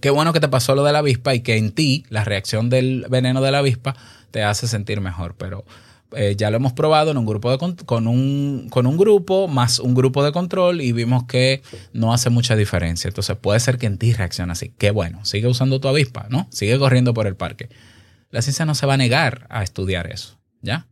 qué 0.01 0.11
bueno 0.11 0.33
que 0.33 0.41
te 0.41 0.49
pasó 0.49 0.75
lo 0.75 0.85
de 0.85 0.93
la 0.93 1.01
avispa 1.01 1.35
y 1.35 1.41
que 1.41 1.57
en 1.57 1.73
ti 1.73 2.05
la 2.09 2.25
reacción 2.25 2.71
del 2.71 3.07
veneno 3.09 3.41
de 3.41 3.51
la 3.51 3.59
avispa 3.59 3.97
te 4.31 4.43
hace 4.43 4.69
sentir 4.69 5.01
mejor, 5.01 5.35
pero 5.37 5.65
eh, 6.13 6.35
ya 6.37 6.51
lo 6.51 6.57
hemos 6.57 6.73
probado 6.73 7.11
en 7.11 7.19
un 7.19 7.27
grupo 7.27 7.51
de 7.51 7.59
con, 7.59 8.07
un, 8.07 8.69
con 8.71 8.87
un 8.87 8.97
grupo 8.97 9.47
más 9.47 9.79
un 9.79 9.95
grupo 9.95 10.25
de 10.25 10.33
control 10.33 10.81
y 10.81 10.93
vimos 10.93 11.25
que 11.25 11.63
no 11.93 12.13
hace 12.13 12.31
mucha 12.31 12.57
diferencia. 12.57 13.09
Entonces 13.09 13.37
puede 13.37 13.61
ser 13.61 13.79
que 13.79 13.87
en 13.87 13.99
ti 13.99 14.13
reaccione 14.13 14.53
así. 14.53 14.73
Qué 14.79 14.91
bueno, 14.91 15.25
sigue 15.25 15.49
usando 15.49 15.81
tu 15.81 15.89
avispa, 15.89 16.27
¿no? 16.31 16.49
Sigue 16.51 16.79
corriendo 16.79 17.15
por 17.15 17.27
el 17.27 17.37
parque. 17.37 17.69
La 18.31 18.43
ciencia 18.43 18.65
no 18.65 18.75
se 18.75 18.87
va 18.87 18.95
a 18.95 18.99
negar 18.99 19.47
a 19.51 19.63
estudiar 19.63 20.11
eso, 20.11 20.39
¿ya? 20.63 20.87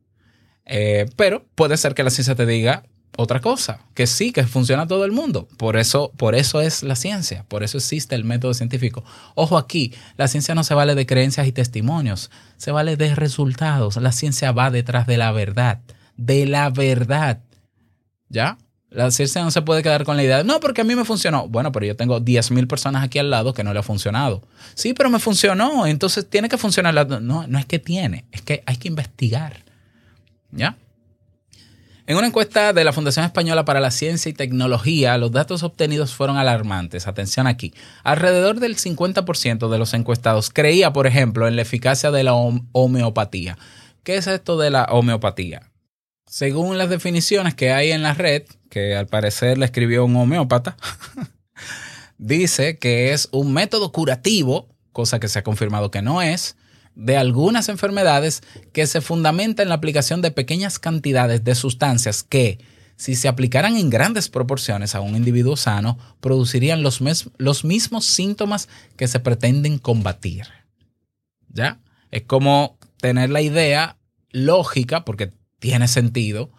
Eh, 0.64 1.06
pero 1.16 1.46
puede 1.54 1.76
ser 1.76 1.94
que 1.94 2.02
la 2.02 2.10
ciencia 2.10 2.34
te 2.34 2.44
diga 2.44 2.84
otra 3.16 3.40
cosa, 3.40 3.80
que 3.94 4.06
sí, 4.06 4.30
que 4.32 4.44
funciona 4.46 4.86
todo 4.86 5.04
el 5.04 5.12
mundo. 5.12 5.48
Por 5.56 5.76
eso, 5.76 6.12
por 6.16 6.34
eso 6.34 6.60
es 6.60 6.82
la 6.82 6.96
ciencia, 6.96 7.44
por 7.48 7.62
eso 7.62 7.78
existe 7.78 8.14
el 8.14 8.24
método 8.24 8.52
científico. 8.54 9.04
Ojo 9.34 9.56
aquí, 9.56 9.94
la 10.16 10.28
ciencia 10.28 10.54
no 10.54 10.64
se 10.64 10.74
vale 10.74 10.94
de 10.94 11.06
creencias 11.06 11.46
y 11.46 11.52
testimonios, 11.52 12.30
se 12.58 12.72
vale 12.72 12.96
de 12.96 13.14
resultados. 13.14 13.96
La 13.96 14.12
ciencia 14.12 14.52
va 14.52 14.70
detrás 14.70 15.06
de 15.06 15.16
la 15.16 15.32
verdad, 15.32 15.80
de 16.16 16.44
la 16.46 16.68
verdad. 16.70 17.40
¿Ya? 18.28 18.58
La 18.90 19.10
ciencia 19.10 19.42
no 19.42 19.50
se 19.50 19.62
puede 19.62 19.82
quedar 19.82 20.04
con 20.04 20.16
la 20.16 20.22
idea 20.22 20.38
de, 20.38 20.44
no, 20.44 20.60
porque 20.60 20.80
a 20.82 20.84
mí 20.84 20.94
me 20.94 21.04
funcionó. 21.04 21.48
Bueno, 21.48 21.72
pero 21.72 21.86
yo 21.86 21.96
tengo 21.96 22.20
10.000 22.20 22.66
personas 22.66 23.02
aquí 23.02 23.18
al 23.18 23.30
lado 23.30 23.52
que 23.54 23.64
no 23.64 23.72
le 23.72 23.80
ha 23.80 23.82
funcionado. 23.82 24.42
Sí, 24.74 24.94
pero 24.94 25.10
me 25.10 25.18
funcionó, 25.18 25.86
entonces 25.86 26.28
tiene 26.28 26.48
que 26.48 26.56
funcionar. 26.58 26.94
la- 26.94 27.04
No, 27.04 27.46
no 27.46 27.58
es 27.58 27.66
que 27.66 27.78
tiene, 27.78 28.24
es 28.32 28.42
que 28.42 28.62
hay 28.66 28.76
que 28.76 28.88
investigar. 28.88 29.64
¿Ya? 30.52 30.76
En 32.08 32.16
una 32.16 32.28
encuesta 32.28 32.72
de 32.72 32.84
la 32.84 32.92
Fundación 32.92 33.24
Española 33.24 33.64
para 33.64 33.80
la 33.80 33.90
Ciencia 33.90 34.28
y 34.28 34.32
Tecnología, 34.32 35.18
los 35.18 35.32
datos 35.32 35.64
obtenidos 35.64 36.14
fueron 36.14 36.36
alarmantes. 36.36 37.08
Atención 37.08 37.48
aquí. 37.48 37.74
Alrededor 38.04 38.60
del 38.60 38.76
50% 38.76 39.68
de 39.68 39.78
los 39.78 39.92
encuestados 39.92 40.50
creía, 40.50 40.92
por 40.92 41.08
ejemplo, 41.08 41.48
en 41.48 41.56
la 41.56 41.62
eficacia 41.62 42.12
de 42.12 42.22
la 42.22 42.32
hom- 42.32 42.66
homeopatía. 42.70 43.58
¿Qué 44.04 44.16
es 44.16 44.28
esto 44.28 44.56
de 44.56 44.70
la 44.70 44.84
homeopatía? 44.84 45.72
Según 46.28 46.78
las 46.78 46.90
definiciones 46.90 47.54
que 47.56 47.72
hay 47.72 47.90
en 47.90 48.02
la 48.04 48.14
red, 48.14 48.44
que 48.70 48.94
al 48.94 49.08
parecer 49.08 49.58
le 49.58 49.64
escribió 49.64 50.04
un 50.04 50.14
homeópata, 50.14 50.76
dice 52.18 52.78
que 52.78 53.12
es 53.14 53.28
un 53.32 53.52
método 53.52 53.90
curativo, 53.90 54.68
cosa 54.92 55.18
que 55.18 55.26
se 55.28 55.40
ha 55.40 55.42
confirmado 55.42 55.90
que 55.90 56.02
no 56.02 56.22
es, 56.22 56.56
de 56.96 57.16
algunas 57.16 57.68
enfermedades 57.68 58.42
que 58.72 58.86
se 58.86 59.00
fundamenta 59.00 59.62
en 59.62 59.68
la 59.68 59.76
aplicación 59.76 60.22
de 60.22 60.32
pequeñas 60.32 60.78
cantidades 60.78 61.44
de 61.44 61.54
sustancias 61.54 62.22
que, 62.22 62.58
si 62.96 63.14
se 63.14 63.28
aplicaran 63.28 63.76
en 63.76 63.90
grandes 63.90 64.30
proporciones 64.30 64.94
a 64.94 65.00
un 65.02 65.14
individuo 65.14 65.56
sano, 65.56 65.98
producirían 66.20 66.82
los, 66.82 67.00
los 67.36 67.64
mismos 67.64 68.06
síntomas 68.06 68.68
que 68.96 69.06
se 69.06 69.20
pretenden 69.20 69.78
combatir. 69.78 70.46
¿Ya? 71.48 71.78
Es 72.10 72.22
como 72.22 72.78
tener 73.00 73.28
la 73.30 73.42
idea 73.42 73.98
lógica, 74.30 75.04
porque 75.04 75.32
tiene 75.58 75.88
sentido, 75.88 76.50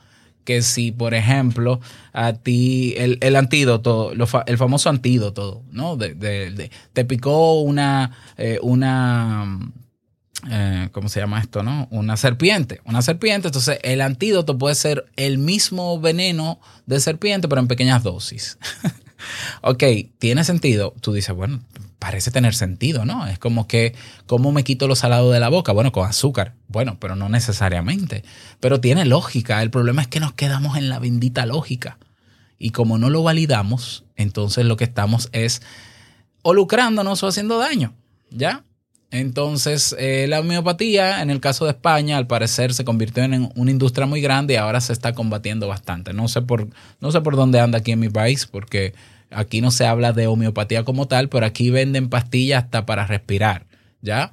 que 0.43 0.61
si, 0.61 0.91
por 0.91 1.13
ejemplo, 1.13 1.81
a 2.13 2.33
ti 2.33 2.93
el, 2.97 3.17
el 3.21 3.35
antídoto, 3.35 4.11
el 4.11 4.57
famoso 4.57 4.89
antídoto, 4.89 5.63
¿no? 5.71 5.97
De, 5.97 6.13
de- 6.13 6.51
de- 6.51 6.71
te 6.93 7.03
picó 7.03 7.59
una, 7.61 8.11
eh, 8.37 8.59
una, 8.61 9.59
eh, 10.49 10.89
¿cómo 10.91 11.09
se 11.09 11.19
llama 11.19 11.39
esto, 11.39 11.63
no? 11.63 11.87
Una 11.91 12.17
serpiente, 12.17 12.81
una 12.85 13.01
serpiente, 13.01 13.47
entonces 13.47 13.79
el 13.83 14.01
antídoto 14.01 14.57
puede 14.57 14.75
ser 14.75 15.05
el 15.15 15.37
mismo 15.37 15.99
veneno 15.99 16.59
de 16.85 16.99
serpiente, 16.99 17.47
pero 17.47 17.61
en 17.61 17.67
pequeñas 17.67 18.03
dosis. 18.03 18.57
ok, 19.61 19.83
tiene 20.19 20.43
sentido. 20.43 20.93
Tú 21.01 21.13
dices, 21.13 21.35
bueno, 21.35 21.59
parece 21.99 22.31
tener 22.31 22.53
sentido, 22.53 23.05
¿no? 23.05 23.27
Es 23.27 23.39
como 23.39 23.67
que, 23.67 23.95
¿cómo 24.25 24.51
me 24.51 24.63
quito 24.63 24.87
lo 24.87 24.95
salado 24.95 25.31
de 25.31 25.39
la 25.39 25.49
boca? 25.49 25.71
Bueno, 25.71 25.91
con 25.91 26.07
azúcar. 26.07 26.53
Bueno, 26.67 26.97
pero 26.99 27.15
no 27.15 27.29
necesariamente. 27.29 28.23
Pero 28.59 28.79
tiene 28.79 29.05
lógica. 29.05 29.61
El 29.61 29.69
problema 29.69 30.01
es 30.01 30.07
que 30.07 30.19
nos 30.19 30.33
quedamos 30.33 30.77
en 30.77 30.89
la 30.89 30.99
bendita 30.99 31.45
lógica. 31.45 31.97
Y 32.59 32.71
como 32.71 32.97
no 32.97 33.09
lo 33.09 33.23
validamos, 33.23 34.05
entonces 34.15 34.65
lo 34.65 34.77
que 34.77 34.83
estamos 34.83 35.29
es 35.31 35.61
o 36.41 36.53
lucrándonos 36.53 37.21
o 37.23 37.27
haciendo 37.27 37.57
daño, 37.59 37.93
¿ya? 38.31 38.63
Entonces, 39.09 39.95
eh, 39.97 40.25
la 40.27 40.41
homeopatía, 40.41 41.21
en 41.21 41.29
el 41.29 41.39
caso 41.39 41.63
de 41.65 41.71
España, 41.71 42.17
al 42.17 42.27
parecer 42.27 42.73
se 42.73 42.83
convirtió 42.83 43.23
en 43.23 43.49
una 43.55 43.71
industria 43.71 44.05
muy 44.05 44.19
grande 44.19 44.55
y 44.55 44.57
ahora 44.57 44.81
se 44.81 44.91
está 44.91 45.13
combatiendo 45.13 45.67
bastante. 45.67 46.13
No 46.13 46.27
sé 46.27 46.41
por, 46.41 46.67
no 46.99 47.11
sé 47.11 47.21
por 47.21 47.37
dónde 47.37 47.59
anda 47.61 47.77
aquí 47.79 47.93
en 47.93 47.99
mi 47.99 48.09
país, 48.09 48.45
porque 48.47 48.93
aquí 49.31 49.61
no 49.61 49.71
se 49.71 49.85
habla 49.85 50.11
de 50.11 50.27
homeopatía 50.27 50.83
como 50.83 51.07
tal, 51.07 51.29
pero 51.29 51.45
aquí 51.45 51.69
venden 51.69 52.09
pastillas 52.09 52.65
hasta 52.65 52.85
para 52.85 53.07
respirar, 53.07 53.65
¿ya? 54.01 54.31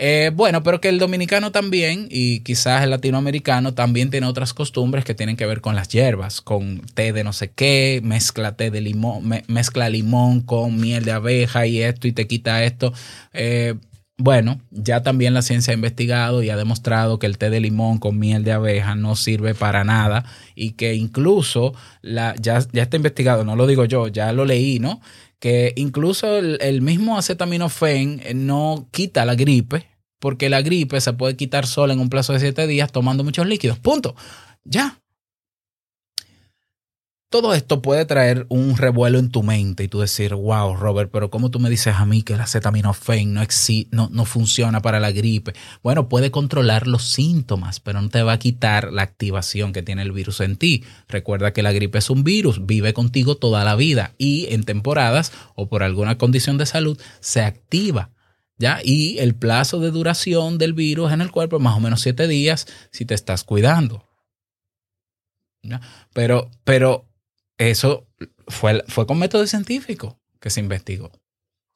Eh, 0.00 0.30
bueno, 0.32 0.62
pero 0.62 0.80
que 0.80 0.88
el 0.88 1.00
dominicano 1.00 1.50
también, 1.50 2.06
y 2.08 2.40
quizás 2.40 2.84
el 2.84 2.90
latinoamericano, 2.90 3.74
también 3.74 4.10
tiene 4.10 4.28
otras 4.28 4.54
costumbres 4.54 5.04
que 5.04 5.14
tienen 5.14 5.36
que 5.36 5.44
ver 5.44 5.60
con 5.60 5.74
las 5.74 5.88
hierbas, 5.88 6.40
con 6.40 6.82
té 6.94 7.12
de 7.12 7.24
no 7.24 7.32
sé 7.32 7.50
qué, 7.50 8.00
mezcla 8.04 8.54
té 8.56 8.70
de 8.70 8.80
limón, 8.80 9.26
me- 9.26 9.42
mezcla 9.48 9.88
limón 9.88 10.40
con 10.42 10.78
miel 10.80 11.04
de 11.04 11.10
abeja 11.10 11.66
y 11.66 11.82
esto 11.82 12.06
y 12.06 12.12
te 12.12 12.28
quita 12.28 12.62
esto. 12.62 12.92
Eh, 13.32 13.74
bueno, 14.20 14.60
ya 14.72 15.04
también 15.04 15.32
la 15.32 15.42
ciencia 15.42 15.70
ha 15.70 15.76
investigado 15.76 16.42
y 16.42 16.50
ha 16.50 16.56
demostrado 16.56 17.20
que 17.20 17.26
el 17.26 17.38
té 17.38 17.50
de 17.50 17.60
limón 17.60 17.98
con 17.98 18.18
miel 18.18 18.42
de 18.42 18.50
abeja 18.50 18.96
no 18.96 19.14
sirve 19.14 19.54
para 19.54 19.84
nada 19.84 20.24
y 20.56 20.72
que 20.72 20.94
incluso 20.94 21.72
la, 22.02 22.34
ya, 22.40 22.58
ya 22.72 22.82
está 22.82 22.96
investigado, 22.96 23.44
no 23.44 23.54
lo 23.54 23.68
digo 23.68 23.84
yo, 23.84 24.08
ya 24.08 24.32
lo 24.32 24.44
leí, 24.44 24.80
¿no? 24.80 25.00
Que 25.38 25.72
incluso 25.76 26.36
el, 26.36 26.58
el 26.60 26.82
mismo 26.82 27.16
acetaminofén 27.16 28.20
eh, 28.24 28.34
no 28.34 28.88
quita 28.90 29.24
la 29.24 29.36
gripe, 29.36 29.86
porque 30.18 30.48
la 30.48 30.62
gripe 30.62 31.00
se 31.00 31.12
puede 31.12 31.36
quitar 31.36 31.66
sola 31.66 31.92
en 31.92 32.00
un 32.00 32.10
plazo 32.10 32.32
de 32.32 32.40
siete 32.40 32.66
días 32.66 32.90
tomando 32.90 33.22
muchos 33.22 33.46
líquidos. 33.46 33.78
Punto. 33.78 34.16
Ya. 34.64 35.00
Todo 37.30 37.52
esto 37.52 37.82
puede 37.82 38.06
traer 38.06 38.46
un 38.48 38.78
revuelo 38.78 39.18
en 39.18 39.28
tu 39.28 39.42
mente 39.42 39.84
y 39.84 39.88
tú 39.88 40.00
decir, 40.00 40.34
wow, 40.34 40.74
Robert, 40.74 41.10
pero 41.12 41.28
¿cómo 41.28 41.50
tú 41.50 41.60
me 41.60 41.68
dices 41.68 41.94
a 41.94 42.06
mí 42.06 42.22
que 42.22 42.32
el 42.32 42.40
acetaminofén 42.40 43.34
no, 43.34 43.42
no, 43.90 44.08
no 44.10 44.24
funciona 44.24 44.80
para 44.80 44.98
la 44.98 45.12
gripe? 45.12 45.52
Bueno, 45.82 46.08
puede 46.08 46.30
controlar 46.30 46.86
los 46.86 47.04
síntomas, 47.04 47.80
pero 47.80 48.00
no 48.00 48.08
te 48.08 48.22
va 48.22 48.32
a 48.32 48.38
quitar 48.38 48.94
la 48.94 49.02
activación 49.02 49.74
que 49.74 49.82
tiene 49.82 50.00
el 50.00 50.12
virus 50.12 50.40
en 50.40 50.56
ti. 50.56 50.84
Recuerda 51.06 51.52
que 51.52 51.62
la 51.62 51.72
gripe 51.72 51.98
es 51.98 52.08
un 52.08 52.24
virus, 52.24 52.64
vive 52.64 52.94
contigo 52.94 53.36
toda 53.36 53.62
la 53.62 53.76
vida 53.76 54.14
y 54.16 54.46
en 54.54 54.64
temporadas 54.64 55.30
o 55.54 55.68
por 55.68 55.82
alguna 55.82 56.16
condición 56.16 56.56
de 56.56 56.64
salud 56.64 56.98
se 57.20 57.42
activa. 57.42 58.10
¿Ya? 58.56 58.80
Y 58.82 59.18
el 59.18 59.34
plazo 59.34 59.80
de 59.80 59.90
duración 59.90 60.56
del 60.56 60.72
virus 60.72 61.12
en 61.12 61.20
el 61.20 61.30
cuerpo 61.30 61.56
es 61.56 61.62
más 61.62 61.76
o 61.76 61.80
menos 61.80 62.00
siete 62.00 62.26
días 62.26 62.66
si 62.90 63.04
te 63.04 63.14
estás 63.14 63.44
cuidando. 63.44 64.08
Pero, 66.12 66.50
pero 66.64 67.07
eso 67.58 68.06
fue, 68.46 68.84
fue 68.88 69.06
con 69.06 69.18
método 69.18 69.46
científico 69.46 70.18
que 70.40 70.50
se 70.50 70.60
investigó. 70.60 71.10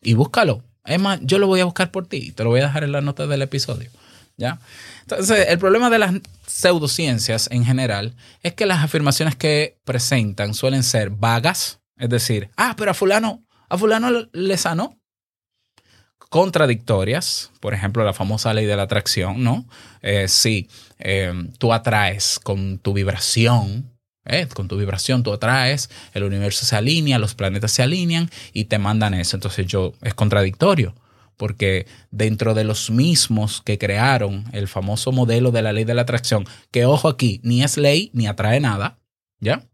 Y 0.00 0.14
búscalo. 0.14 0.64
Es 0.84 1.00
más, 1.00 1.20
yo 1.22 1.38
lo 1.38 1.46
voy 1.46 1.60
a 1.60 1.64
buscar 1.64 1.90
por 1.90 2.06
ti 2.06 2.28
y 2.28 2.32
te 2.32 2.44
lo 2.44 2.50
voy 2.50 2.60
a 2.60 2.66
dejar 2.66 2.84
en 2.84 2.92
las 2.92 3.04
notas 3.04 3.28
del 3.28 3.42
episodio. 3.42 3.90
¿Ya? 4.36 4.58
Entonces, 5.02 5.46
el 5.48 5.58
problema 5.58 5.90
de 5.90 5.98
las 5.98 6.14
pseudociencias 6.46 7.48
en 7.52 7.64
general 7.64 8.14
es 8.42 8.54
que 8.54 8.66
las 8.66 8.82
afirmaciones 8.82 9.36
que 9.36 9.78
presentan 9.84 10.54
suelen 10.54 10.82
ser 10.82 11.10
vagas, 11.10 11.80
es 11.96 12.08
decir, 12.08 12.50
ah, 12.56 12.74
pero 12.76 12.90
a 12.90 12.94
fulano, 12.94 13.44
a 13.68 13.76
fulano 13.78 14.28
le 14.32 14.56
sanó. 14.56 14.98
Contradictorias, 16.30 17.50
por 17.60 17.74
ejemplo, 17.74 18.04
la 18.04 18.14
famosa 18.14 18.54
ley 18.54 18.64
de 18.64 18.74
la 18.74 18.84
atracción, 18.84 19.44
¿no? 19.44 19.66
Eh, 20.00 20.28
sí, 20.28 20.68
eh, 20.98 21.32
tú 21.58 21.74
atraes 21.74 22.40
con 22.42 22.78
tu 22.78 22.94
vibración, 22.94 23.91
¿eh? 24.24 24.46
con 24.52 24.68
tu 24.68 24.76
vibración 24.76 25.22
tú 25.22 25.32
atraes, 25.32 25.90
el 26.14 26.24
universo 26.24 26.64
se 26.64 26.76
alinea, 26.76 27.18
los 27.18 27.34
planetas 27.34 27.72
se 27.72 27.82
alinean 27.82 28.30
y 28.52 28.64
te 28.64 28.78
mandan 28.78 29.14
eso. 29.14 29.36
Entonces 29.36 29.66
yo, 29.66 29.94
es 30.02 30.14
contradictorio, 30.14 30.94
porque 31.36 31.86
dentro 32.10 32.54
de 32.54 32.64
los 32.64 32.90
mismos 32.90 33.62
que 33.62 33.78
crearon 33.78 34.44
el 34.52 34.68
famoso 34.68 35.12
modelo 35.12 35.50
de 35.50 35.62
la 35.62 35.72
ley 35.72 35.84
de 35.84 35.94
la 35.94 36.02
atracción, 36.02 36.44
que 36.70 36.84
ojo 36.84 37.08
aquí, 37.08 37.40
ni 37.42 37.62
es 37.62 37.76
ley 37.76 38.10
ni 38.12 38.26
atrae 38.26 38.60
nada, 38.60 38.98
¿ya? 39.40 39.64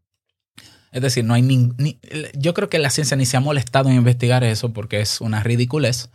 Es 0.90 1.02
decir, 1.02 1.24
no 1.24 1.34
hay 1.34 1.42
nin- 1.42 1.74
ni, 1.76 1.98
yo 2.34 2.54
creo 2.54 2.70
que 2.70 2.78
la 2.78 2.88
ciencia 2.88 3.16
ni 3.16 3.26
se 3.26 3.36
ha 3.36 3.40
molestado 3.40 3.90
en 3.90 3.96
investigar 3.96 4.42
eso 4.44 4.72
porque 4.72 5.00
es 5.00 5.20
una 5.20 5.42
ridiculez, 5.42 6.08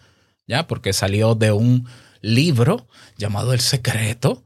¿ya? 0.48 0.66
Porque 0.66 0.94
salió 0.94 1.36
de 1.36 1.52
un 1.52 1.88
libro 2.22 2.88
llamado 3.18 3.54
El 3.54 3.60
Secreto. 3.60 4.44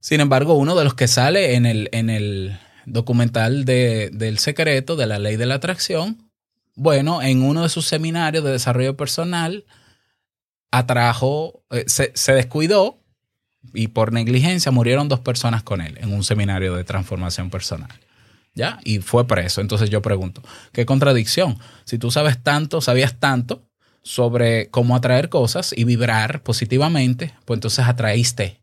Sin 0.00 0.20
embargo, 0.20 0.54
uno 0.54 0.74
de 0.74 0.82
los 0.84 0.94
que 0.94 1.06
sale 1.06 1.54
en 1.54 1.66
el, 1.66 1.88
en 1.92 2.10
el 2.10 2.58
documental 2.86 3.64
de, 3.64 4.10
del 4.12 4.38
secreto, 4.38 4.96
de 4.96 5.06
la 5.06 5.18
ley 5.18 5.36
de 5.36 5.46
la 5.46 5.56
atracción, 5.56 6.30
Bueno, 6.76 7.22
en 7.22 7.42
uno 7.42 7.62
de 7.62 7.68
sus 7.68 7.86
seminarios 7.86 8.42
de 8.42 8.50
desarrollo 8.50 8.96
personal, 8.96 9.64
atrajo, 10.72 11.62
eh, 11.70 11.84
se, 11.86 12.10
se 12.14 12.32
descuidó 12.32 12.98
y 13.72 13.88
por 13.88 14.12
negligencia 14.12 14.72
murieron 14.72 15.08
dos 15.08 15.20
personas 15.20 15.62
con 15.62 15.80
él 15.80 15.96
en 16.00 16.12
un 16.12 16.24
seminario 16.24 16.74
de 16.74 16.84
transformación 16.84 17.50
personal. 17.50 17.90
¿Ya? 18.56 18.78
Y 18.84 19.00
fue 19.00 19.26
preso. 19.26 19.60
Entonces 19.60 19.90
yo 19.90 20.00
pregunto, 20.02 20.42
¿qué 20.72 20.86
contradicción? 20.86 21.58
Si 21.84 21.98
tú 21.98 22.10
sabes 22.10 22.42
tanto, 22.42 22.80
sabías 22.80 23.18
tanto 23.18 23.68
sobre 24.02 24.68
cómo 24.70 24.94
atraer 24.94 25.28
cosas 25.28 25.72
y 25.76 25.84
vibrar 25.84 26.42
positivamente, 26.42 27.34
pues 27.44 27.56
entonces 27.56 27.84
atraíste 27.86 28.60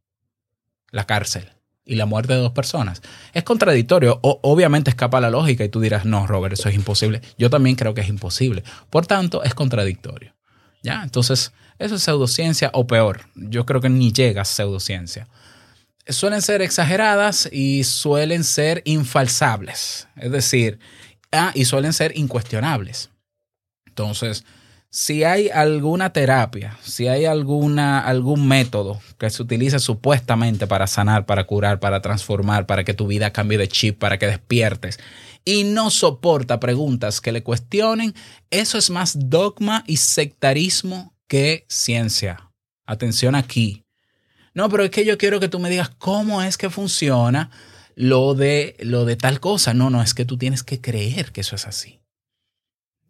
la 0.92 1.06
cárcel 1.06 1.50
y 1.86 1.96
la 1.96 2.06
muerte 2.06 2.34
de 2.34 2.39
dos 2.39 2.52
personas. 2.52 3.02
Es 3.34 3.44
contradictorio. 3.44 4.20
O- 4.22 4.39
obviamente 4.44 4.89
escapa 4.89 5.20
la 5.20 5.30
lógica 5.30 5.63
y 5.63 5.70
tú 5.70 5.80
dirás, 5.82 6.06
no, 6.06 6.28
Robert, 6.28 6.54
eso 6.54 6.70
es 6.70 6.76
imposible. 6.76 7.22
Yo 7.38 7.50
también 7.50 7.76
creo 7.76 7.94
que 7.94 8.02
es 8.02 8.10
imposible. 8.10 8.63
Por 8.89 9.08
tanto, 9.08 9.44
es 9.44 9.54
contradictorio. 9.54 10.34
¿Ya? 10.84 11.04
Entonces, 11.04 11.52
eso 11.80 11.96
es 11.96 12.04
pseudociencia 12.04 12.70
o 12.74 12.88
peor. 12.88 13.22
Yo 13.36 13.65
creo 13.65 13.82
que 13.82 13.89
ni 13.89 14.12
llega 14.12 14.41
a 14.44 14.46
pseudociencia. 14.46 15.28
Suelen 16.08 16.41
ser 16.41 16.62
exageradas 16.62 17.48
y 17.52 17.84
suelen 17.84 18.44
ser 18.44 18.82
infalsables. 18.86 20.08
Es 20.15 20.32
decir, 20.32 20.80
ah, 21.32 21.52
y 21.54 21.65
suelen 21.65 21.94
ser 21.94 22.17
incuestionables. 22.17 23.12
Entonces, 23.86 24.44
si 24.94 25.24
hay 25.24 25.48
alguna 25.48 26.12
terapia, 26.12 26.78
si 26.84 27.08
hay 27.08 27.24
alguna, 27.24 28.02
algún 28.02 28.46
método 28.46 29.02
que 29.18 29.30
se 29.30 29.42
utilice 29.42 29.80
supuestamente 29.80 30.68
para 30.68 30.86
sanar, 30.86 31.26
para 31.26 31.46
curar, 31.46 31.80
para 31.80 32.02
transformar, 32.02 32.66
para 32.66 32.84
que 32.84 32.94
tu 32.94 33.08
vida 33.08 33.32
cambie 33.32 33.58
de 33.58 33.70
chip, 33.70 33.98
para 33.98 34.20
que 34.20 34.28
despiertes, 34.28 35.00
y 35.46 35.64
no 35.64 35.90
soporta 35.92 36.60
preguntas 36.60 37.22
que 37.22 37.32
le 37.32 37.42
cuestionen, 37.42 38.14
eso 38.50 38.78
es 38.78 38.90
más 38.90 39.30
dogma 39.30 39.86
y 39.88 39.96
sectarismo 39.96 41.16
que 41.28 41.66
ciencia. 41.70 42.52
Atención 42.86 43.36
aquí. 43.36 43.86
No, 44.54 44.68
pero 44.68 44.84
es 44.84 44.92
que 44.92 45.06
yo 45.06 45.18
quiero 45.18 45.40
que 45.40 45.48
tú 45.48 45.60
me 45.60 45.70
digas 45.70 45.90
cómo 45.98 46.42
es 46.42 46.58
que 46.58 46.70
funciona 46.70 47.50
lo 47.96 48.34
de, 48.34 48.76
lo 48.82 49.06
de 49.06 49.16
tal 49.16 49.40
cosa. 49.40 49.74
No, 49.74 49.90
no, 49.90 50.02
es 50.02 50.14
que 50.14 50.26
tú 50.26 50.38
tienes 50.38 50.64
que 50.64 50.82
creer 50.82 51.32
que 51.32 51.42
eso 51.42 51.56
es 51.56 51.66
así. 51.66 52.01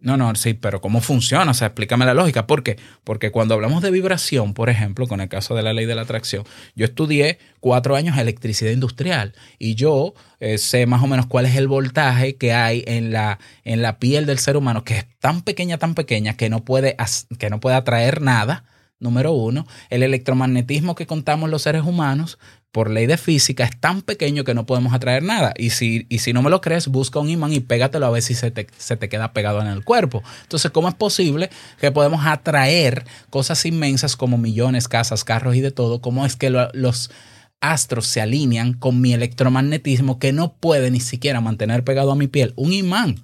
No, 0.02 0.18
no, 0.18 0.34
sí, 0.34 0.56
pero 0.56 0.82
¿cómo 0.82 1.00
funciona? 1.00 1.52
O 1.52 1.54
sea, 1.54 1.68
explícame 1.68 2.06
la 2.06 2.16
lógica. 2.16 2.48
¿Por 2.48 2.64
qué? 2.64 2.78
Porque 3.04 3.30
cuando 3.30 3.54
hablamos 3.54 3.84
de 3.84 3.92
vibración, 3.92 4.56
por 4.56 4.72
ejemplo, 4.72 5.06
con 5.06 5.22
el 5.22 5.30
caso 5.30 5.54
de 5.54 5.62
la 5.62 5.74
ley 5.74 5.86
de 5.86 5.94
la 5.94 6.02
atracción, 6.02 6.44
yo 6.76 6.86
estudié 6.86 7.38
cuatro 7.60 7.96
años 7.96 8.18
electricidad 8.18 8.72
industrial 8.72 9.34
y 9.60 9.76
yo 9.76 10.16
eh, 10.40 10.58
sé 10.58 10.88
más 10.88 11.04
o 11.04 11.08
menos 11.08 11.28
cuál 11.28 11.46
es 11.46 11.56
el 11.56 11.68
voltaje 11.68 12.36
que 12.36 12.52
hay 12.52 12.84
en 12.88 13.12
la, 13.12 13.38
en 13.64 13.84
la 13.84 14.00
piel 14.00 14.26
del 14.26 14.40
ser 14.40 14.58
humano, 14.58 14.84
que 14.84 14.98
es 14.98 15.06
tan 15.20 15.44
pequeña, 15.44 15.78
tan 15.78 15.94
pequeña, 15.94 16.36
que 16.36 16.50
no 16.50 16.66
puede, 16.66 16.98
que 17.38 17.52
no 17.52 17.60
puede 17.60 17.76
atraer 17.76 18.22
nada. 18.22 18.64
Número 19.00 19.32
uno, 19.32 19.66
el 19.90 20.04
electromagnetismo 20.04 20.94
que 20.94 21.08
contamos 21.08 21.50
los 21.50 21.64
seres 21.64 21.84
humanos 21.84 22.38
por 22.72 22.90
ley 22.90 23.06
de 23.06 23.18
física 23.18 23.66
es 23.66 23.78
tan 23.80 24.02
pequeño 24.02 24.44
que 24.44 24.54
no 24.54 24.66
podemos 24.66 24.94
atraer 24.94 25.24
nada. 25.24 25.54
Y 25.58 25.72
si, 25.72 26.06
y 26.10 26.20
si 26.20 26.32
no 26.34 26.42
me 26.42 26.50
lo 26.50 26.62
crees, 26.62 26.88
busca 26.88 27.20
un 27.20 27.30
imán 27.30 27.52
y 27.52 27.60
pégatelo 27.60 28.06
a 28.06 28.10
ver 28.12 28.22
si 28.22 28.34
se 28.34 28.50
te, 28.52 28.68
se 28.78 28.96
te 28.98 29.10
queda 29.10 29.34
pegado 29.34 29.62
en 29.62 29.68
el 29.68 29.84
cuerpo. 29.84 30.24
Entonces, 30.44 30.72
¿cómo 30.72 30.88
es 30.88 30.96
posible 30.96 31.50
que 31.80 31.92
podemos 31.92 32.26
atraer 32.26 33.06
cosas 33.30 33.66
inmensas 33.66 34.16
como 34.16 34.38
millones, 34.38 34.88
casas, 34.88 35.24
carros 35.26 35.56
y 35.56 35.62
de 35.62 35.72
todo? 35.72 36.02
¿Cómo 36.02 36.26
es 36.26 36.36
que 36.38 36.50
lo- 36.50 36.70
los 36.74 37.12
astros 37.60 38.08
se 38.08 38.22
alinean 38.22 38.74
con 38.74 39.02
mi 39.02 39.14
electromagnetismo 39.14 40.18
que 40.18 40.32
no 40.32 40.54
puede 40.54 40.92
ni 40.92 41.00
siquiera 41.02 41.42
mantener 41.42 41.84
pegado 41.84 42.12
a 42.12 42.16
mi 42.16 42.28
piel? 42.28 42.54
Un 42.56 42.72
imán. 42.74 43.24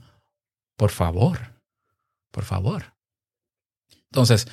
Por 0.76 0.92
favor. 0.92 1.54
Por 2.32 2.44
favor. 2.44 2.94
Entonces, 4.12 4.48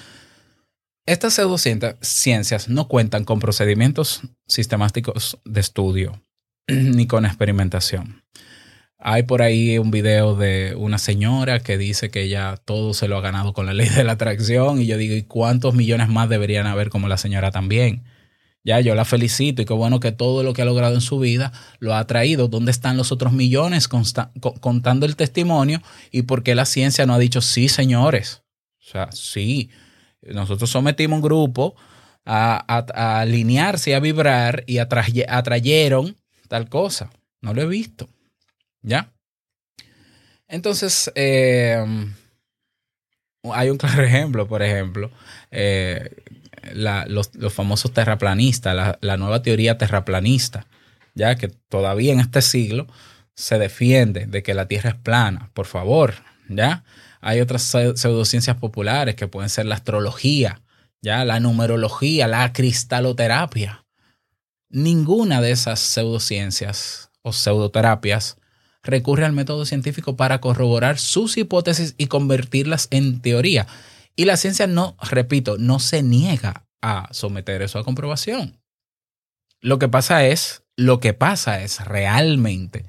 estas 1.06 1.34
pseudociencias 1.34 2.68
no 2.68 2.88
cuentan 2.88 3.24
con 3.24 3.38
procedimientos 3.38 4.22
sistemáticos 4.46 5.38
de 5.44 5.60
estudio 5.60 6.22
ni 6.68 7.06
con 7.06 7.26
experimentación. 7.26 8.22
Hay 8.98 9.24
por 9.24 9.42
ahí 9.42 9.76
un 9.76 9.90
video 9.90 10.34
de 10.34 10.74
una 10.76 10.96
señora 10.96 11.60
que 11.60 11.76
dice 11.76 12.10
que 12.10 12.22
ella 12.22 12.56
todo 12.56 12.94
se 12.94 13.06
lo 13.06 13.18
ha 13.18 13.20
ganado 13.20 13.52
con 13.52 13.66
la 13.66 13.74
ley 13.74 13.90
de 13.90 14.02
la 14.02 14.12
atracción 14.12 14.80
y 14.80 14.86
yo 14.86 14.96
digo, 14.96 15.14
¿y 15.14 15.22
cuántos 15.22 15.74
millones 15.74 16.08
más 16.08 16.30
deberían 16.30 16.66
haber 16.66 16.88
como 16.88 17.06
la 17.06 17.18
señora 17.18 17.50
también? 17.50 18.04
Ya, 18.66 18.80
yo 18.80 18.94
la 18.94 19.04
felicito 19.04 19.60
y 19.60 19.66
qué 19.66 19.74
bueno 19.74 20.00
que 20.00 20.10
todo 20.10 20.42
lo 20.42 20.54
que 20.54 20.62
ha 20.62 20.64
logrado 20.64 20.94
en 20.94 21.02
su 21.02 21.18
vida 21.18 21.52
lo 21.80 21.94
ha 21.94 22.06
traído. 22.06 22.48
¿Dónde 22.48 22.70
están 22.70 22.96
los 22.96 23.12
otros 23.12 23.34
millones 23.34 23.88
contando 23.88 25.04
el 25.04 25.16
testimonio? 25.16 25.82
¿Y 26.10 26.22
por 26.22 26.42
qué 26.42 26.54
la 26.54 26.64
ciencia 26.64 27.04
no 27.04 27.12
ha 27.12 27.18
dicho 27.18 27.42
sí, 27.42 27.68
señores? 27.68 28.42
O 28.80 28.90
sea, 28.90 29.12
sí. 29.12 29.68
Nosotros 30.32 30.70
sometimos 30.70 31.16
un 31.16 31.22
grupo 31.22 31.74
a, 32.24 32.64
a- 32.68 32.86
a 32.94 33.20
alinearse 33.20 33.94
a 33.94 34.00
vibrar 34.00 34.64
y 34.66 34.76
atraye- 34.78 35.26
atrayeron 35.28 36.16
tal 36.48 36.68
cosa. 36.68 37.10
No 37.40 37.52
lo 37.54 37.62
he 37.62 37.66
visto. 37.66 38.08
¿Ya? 38.82 39.12
Entonces, 40.48 41.10
eh, 41.14 41.84
hay 43.52 43.70
un 43.70 43.78
claro 43.78 44.02
ejemplo, 44.04 44.46
por 44.46 44.62
ejemplo, 44.62 45.10
eh, 45.50 46.10
la- 46.72 47.06
los, 47.06 47.34
los 47.34 47.52
famosos 47.52 47.92
terraplanistas, 47.92 48.74
la, 48.74 48.98
la 49.00 49.16
nueva 49.16 49.42
teoría 49.42 49.78
terraplanista, 49.78 50.66
ya 51.14 51.36
que 51.36 51.48
todavía 51.48 52.12
en 52.12 52.20
este 52.20 52.42
siglo 52.42 52.86
se 53.34 53.58
defiende 53.58 54.26
de 54.26 54.42
que 54.42 54.54
la 54.54 54.68
Tierra 54.68 54.90
es 54.90 54.96
plana, 54.96 55.50
por 55.54 55.66
favor, 55.66 56.14
¿ya? 56.48 56.84
Hay 57.26 57.40
otras 57.40 57.74
pseu- 57.74 57.96
pseudociencias 57.96 58.58
populares 58.58 59.14
que 59.14 59.28
pueden 59.28 59.48
ser 59.48 59.64
la 59.64 59.76
astrología, 59.76 60.60
¿ya? 61.00 61.24
La 61.24 61.40
numerología, 61.40 62.28
la 62.28 62.52
cristaloterapia. 62.52 63.86
Ninguna 64.68 65.40
de 65.40 65.50
esas 65.50 65.80
pseudociencias 65.80 67.10
o 67.22 67.32
pseudoterapias 67.32 68.36
recurre 68.82 69.24
al 69.24 69.32
método 69.32 69.64
científico 69.64 70.16
para 70.16 70.42
corroborar 70.42 70.98
sus 70.98 71.38
hipótesis 71.38 71.94
y 71.96 72.08
convertirlas 72.08 72.88
en 72.90 73.22
teoría. 73.22 73.66
Y 74.16 74.26
la 74.26 74.36
ciencia 74.36 74.66
no, 74.66 74.94
repito, 75.00 75.56
no 75.56 75.78
se 75.78 76.02
niega 76.02 76.66
a 76.82 77.08
someter 77.12 77.62
eso 77.62 77.78
a 77.78 77.84
comprobación. 77.84 78.60
Lo 79.62 79.78
que 79.78 79.88
pasa 79.88 80.26
es, 80.26 80.62
lo 80.76 81.00
que 81.00 81.14
pasa 81.14 81.62
es 81.62 81.82
realmente 81.86 82.84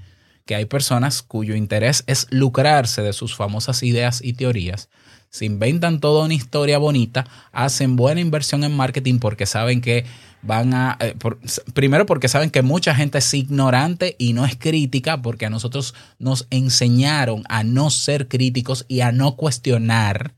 que 0.45 0.55
hay 0.55 0.65
personas 0.65 1.21
cuyo 1.21 1.55
interés 1.55 2.03
es 2.07 2.27
lucrarse 2.29 3.01
de 3.01 3.13
sus 3.13 3.35
famosas 3.35 3.83
ideas 3.83 4.21
y 4.23 4.33
teorías, 4.33 4.89
se 5.35 5.43
inventan 5.43 5.99
toda 5.99 6.23
una 6.23 6.33
historia 6.33 6.77
bonita, 6.77 7.25
hacen 7.51 7.97
buena 7.97 8.21
inversión 8.21 8.63
en 8.63 8.73
marketing 8.73 9.19
porque 9.19 9.45
saben 9.45 9.81
que 9.81 10.05
van 10.41 10.73
a, 10.73 10.97
eh, 11.01 11.13
primero 11.73 12.05
porque 12.05 12.29
saben 12.29 12.51
que 12.51 12.61
mucha 12.61 12.95
gente 12.95 13.17
es 13.17 13.33
ignorante 13.33 14.15
y 14.17 14.31
no 14.31 14.45
es 14.45 14.55
crítica, 14.55 15.21
porque 15.21 15.45
a 15.45 15.49
nosotros 15.49 15.93
nos 16.19 16.47
enseñaron 16.51 17.43
a 17.49 17.65
no 17.65 17.89
ser 17.89 18.29
críticos 18.29 18.85
y 18.87 19.01
a 19.01 19.11
no 19.11 19.35
cuestionar 19.35 20.35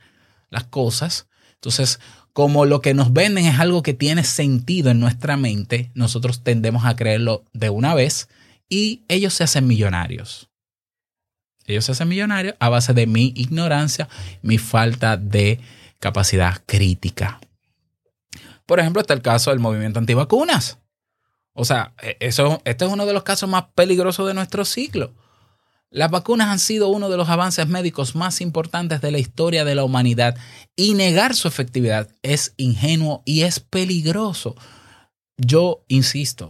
las 0.49 0.63
cosas. 0.63 1.27
Entonces, 1.53 1.99
como 2.33 2.65
lo 2.65 2.81
que 2.81 2.95
nos 2.95 3.13
venden 3.13 3.45
es 3.45 3.59
algo 3.59 3.83
que 3.83 3.93
tiene 3.93 4.23
sentido 4.23 4.89
en 4.89 4.99
nuestra 4.99 5.37
mente, 5.37 5.91
nosotros 5.93 6.43
tendemos 6.43 6.85
a 6.85 6.95
creerlo 6.95 7.43
de 7.53 7.69
una 7.69 7.93
vez 7.93 8.29
y 8.69 9.03
ellos 9.07 9.33
se 9.33 9.43
hacen 9.43 9.67
millonarios. 9.67 10.49
Ellos 11.65 11.85
se 11.85 11.91
hacen 11.91 12.07
millonarios 12.07 12.55
a 12.59 12.69
base 12.69 12.93
de 12.93 13.07
mi 13.07 13.33
ignorancia, 13.35 14.07
mi 14.41 14.57
falta 14.57 15.17
de 15.17 15.59
capacidad 15.99 16.61
crítica. 16.65 17.39
Por 18.65 18.79
ejemplo, 18.79 19.01
está 19.01 19.13
el 19.13 19.21
caso 19.21 19.49
del 19.49 19.59
movimiento 19.59 19.99
antivacunas. 19.99 20.79
O 21.53 21.65
sea, 21.65 21.93
e- 22.01 22.17
eso, 22.19 22.61
este 22.65 22.85
es 22.85 22.91
uno 22.91 23.05
de 23.05 23.13
los 23.13 23.23
casos 23.23 23.49
más 23.49 23.65
peligrosos 23.75 24.27
de 24.27 24.33
nuestro 24.33 24.63
siglo. 24.65 25.13
Las 25.89 26.11
vacunas 26.11 26.49
han 26.49 26.59
sido 26.59 26.89
uno 26.89 27.09
de 27.09 27.17
los 27.17 27.29
avances 27.29 27.67
médicos 27.67 28.15
más 28.15 28.41
importantes 28.41 28.99
de 28.99 29.11
la 29.11 29.19
historia 29.19 29.63
de 29.63 29.73
la 29.73 29.85
humanidad 29.85 30.37
y 30.75 30.93
negar 30.93 31.33
su 31.33 31.47
efectividad 31.47 32.09
es 32.23 32.53
ingenuo 32.57 33.23
y 33.25 33.43
es 33.43 33.61
peligroso. 33.61 34.55
Yo 35.37 35.85
insisto, 35.87 36.49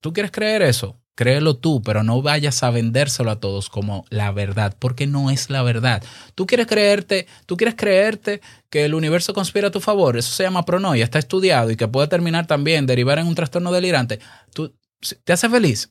¿tú 0.00 0.12
quieres 0.12 0.32
creer 0.32 0.62
eso? 0.62 0.98
Créelo 1.16 1.56
tú, 1.56 1.80
pero 1.82 2.02
no 2.02 2.22
vayas 2.22 2.62
a 2.64 2.70
vendérselo 2.70 3.30
a 3.30 3.38
todos 3.38 3.70
como 3.70 4.04
la 4.10 4.32
verdad, 4.32 4.76
porque 4.78 5.06
no 5.06 5.30
es 5.30 5.48
la 5.48 5.62
verdad. 5.62 6.02
Tú 6.34 6.46
quieres 6.46 6.66
creerte, 6.66 7.26
tú 7.46 7.56
quieres 7.56 7.76
creerte 7.76 8.40
que 8.68 8.84
el 8.84 8.94
universo 8.94 9.32
conspira 9.32 9.68
a 9.68 9.70
tu 9.70 9.80
favor, 9.80 10.16
eso 10.16 10.32
se 10.32 10.42
llama 10.42 10.64
pronoia, 10.64 11.04
está 11.04 11.20
estudiado 11.20 11.70
y 11.70 11.76
que 11.76 11.86
puede 11.86 12.08
terminar 12.08 12.48
también, 12.48 12.86
derivar 12.86 13.20
en 13.20 13.28
un 13.28 13.36
trastorno 13.36 13.70
delirante. 13.70 14.18
¿Tú, 14.52 14.74
¿Te 15.22 15.32
hace 15.32 15.48
feliz? 15.48 15.90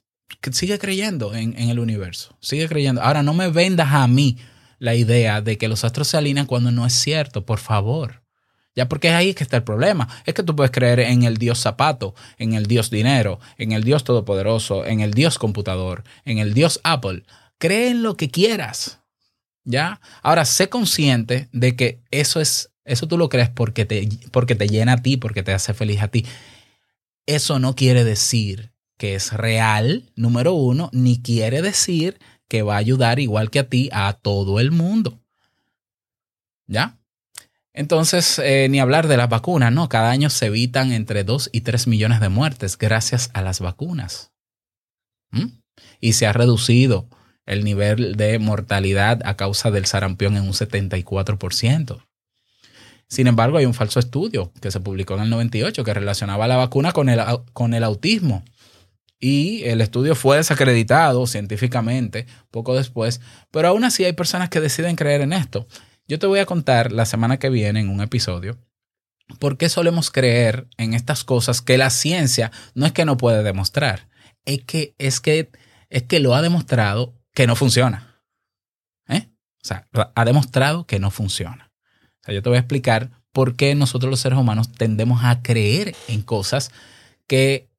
Sigue 0.51 0.77
creyendo 0.77 1.33
en, 1.36 1.57
en 1.57 1.69
el 1.69 1.79
universo, 1.79 2.36
sigue 2.41 2.67
creyendo. 2.67 3.01
Ahora 3.01 3.23
no 3.23 3.33
me 3.33 3.47
vendas 3.47 3.93
a 3.93 4.05
mí 4.07 4.38
la 4.79 4.95
idea 4.95 5.41
de 5.41 5.57
que 5.57 5.69
los 5.69 5.86
astros 5.86 6.09
se 6.09 6.17
alinean 6.17 6.47
cuando 6.47 6.71
no 6.71 6.86
es 6.86 6.93
cierto, 6.93 7.45
por 7.45 7.59
favor. 7.59 8.22
Ya 8.75 8.89
porque 8.89 9.09
ahí 9.09 9.29
es 9.29 9.36
que 9.36 9.43
está 9.43 9.57
el 9.57 9.63
problema. 9.63 10.07
Es 10.25 10.33
que 10.33 10.43
tú 10.43 10.55
puedes 10.55 10.71
creer 10.71 10.99
en 10.99 11.23
el 11.23 11.38
Dios 11.38 11.59
zapato, 11.59 12.15
en 12.38 12.53
el 12.53 12.65
Dios 12.65 12.89
dinero, 12.89 13.39
en 13.57 13.71
el 13.71 13.83
Dios 13.83 14.03
todopoderoso, 14.03 14.86
en 14.86 14.99
el 14.99 15.13
Dios 15.13 15.38
computador, 15.38 16.03
en 16.25 16.39
el 16.39 16.53
Dios 16.53 16.79
Apple. 16.83 17.23
Cree 17.59 17.89
en 17.89 18.03
lo 18.03 18.17
que 18.17 18.29
quieras. 18.29 18.99
¿Ya? 19.63 20.01
Ahora, 20.21 20.43
sé 20.45 20.69
consciente 20.69 21.47
de 21.53 21.75
que 21.75 22.01
eso 22.12 22.41
es, 22.41 22.71
eso 22.83 23.07
tú 23.07 23.17
lo 23.17 23.29
crees 23.29 23.49
porque 23.49 23.86
te, 23.86 24.09
porque 24.31 24.55
te 24.55 24.67
llena 24.67 24.93
a 24.93 25.01
ti, 25.01 25.17
porque 25.17 25.43
te 25.43 25.53
hace 25.53 25.73
feliz 25.73 26.01
a 26.01 26.09
ti. 26.09 26.25
Eso 27.25 27.59
no 27.59 27.75
quiere 27.75 28.03
decir 28.03 28.73
que 28.97 29.15
es 29.15 29.31
real, 29.31 30.12
número 30.15 30.53
uno, 30.53 30.89
ni 30.91 31.21
quiere 31.21 31.62
decir 31.62 32.19
que 32.49 32.62
va 32.62 32.75
a 32.75 32.79
ayudar 32.79 33.19
igual 33.19 33.49
que 33.49 33.59
a 33.59 33.69
ti 33.69 33.89
a 33.93 34.13
todo 34.13 34.59
el 34.59 34.71
mundo. 34.71 35.21
¿Ya? 36.67 36.97
Entonces, 37.73 38.39
eh, 38.39 38.67
ni 38.69 38.79
hablar 38.79 39.07
de 39.07 39.17
las 39.17 39.29
vacunas, 39.29 39.73
¿no? 39.73 39.89
Cada 39.89 40.12
año 40.12 40.29
se 40.29 40.45
evitan 40.45 40.91
entre 40.91 41.23
2 41.23 41.49
y 41.51 41.62
3 41.62 41.88
millones 41.88 42.19
de 42.19 42.29
muertes 42.29 42.77
gracias 42.77 43.31
a 43.33 43.41
las 43.41 43.59
vacunas. 43.59 44.31
¿Mm? 45.31 45.57
Y 45.99 46.13
se 46.13 46.27
ha 46.27 46.33
reducido 46.33 47.09
el 47.45 47.63
nivel 47.63 48.15
de 48.15 48.38
mortalidad 48.39 49.21
a 49.25 49.36
causa 49.36 49.71
del 49.71 49.86
sarampión 49.86 50.38
en 50.38 50.43
un 50.43 50.53
74%. 50.53 52.05
Sin 53.09 53.27
embargo, 53.27 53.57
hay 53.57 53.65
un 53.65 53.73
falso 53.73 53.99
estudio 53.99 54.51
que 54.62 54.71
se 54.71 54.79
publicó 54.79 55.15
en 55.15 55.21
el 55.21 55.29
98 55.29 55.83
que 55.83 55.93
relacionaba 55.93 56.47
la 56.47 56.57
vacuna 56.57 56.93
con 56.93 57.09
el, 57.09 57.19
con 57.53 57.73
el 57.73 57.83
autismo. 57.83 58.43
Y 59.19 59.63
el 59.63 59.81
estudio 59.81 60.15
fue 60.15 60.38
desacreditado 60.38 61.25
científicamente 61.27 62.27
poco 62.51 62.75
después, 62.75 63.21
pero 63.51 63.69
aún 63.69 63.83
así 63.83 64.03
hay 64.03 64.13
personas 64.13 64.49
que 64.49 64.59
deciden 64.59 64.95
creer 64.95 65.21
en 65.21 65.33
esto. 65.33 65.67
Yo 66.07 66.19
te 66.19 66.27
voy 66.27 66.39
a 66.39 66.45
contar 66.45 66.91
la 66.91 67.05
semana 67.05 67.37
que 67.37 67.49
viene 67.49 67.79
en 67.79 67.89
un 67.89 68.01
episodio 68.01 68.57
por 69.39 69.57
qué 69.57 69.69
solemos 69.69 70.11
creer 70.11 70.67
en 70.77 70.93
estas 70.93 71.23
cosas 71.23 71.61
que 71.61 71.77
la 71.77 71.89
ciencia 71.89 72.51
no 72.75 72.85
es 72.85 72.91
que 72.91 73.05
no 73.05 73.17
puede 73.17 73.41
demostrar, 73.41 74.09
es 74.45 74.63
que, 74.65 74.95
es 74.97 75.21
que, 75.21 75.49
es 75.89 76.03
que 76.03 76.19
lo 76.19 76.35
ha 76.35 76.41
demostrado 76.41 77.13
que 77.33 77.47
no 77.47 77.55
funciona. 77.55 78.21
¿Eh? 79.07 79.29
O 79.29 79.65
sea, 79.65 79.87
ha 79.93 80.25
demostrado 80.25 80.85
que 80.85 80.99
no 80.99 81.09
funciona. 81.09 81.71
O 82.21 82.25
sea, 82.25 82.33
yo 82.33 82.41
te 82.41 82.49
voy 82.49 82.57
a 82.57 82.61
explicar 82.61 83.11
por 83.31 83.55
qué 83.55 83.73
nosotros 83.75 84.09
los 84.09 84.19
seres 84.19 84.37
humanos 84.37 84.71
tendemos 84.71 85.23
a 85.23 85.41
creer 85.41 85.95
en 86.07 86.21
cosas 86.21 86.71
que 87.27 87.69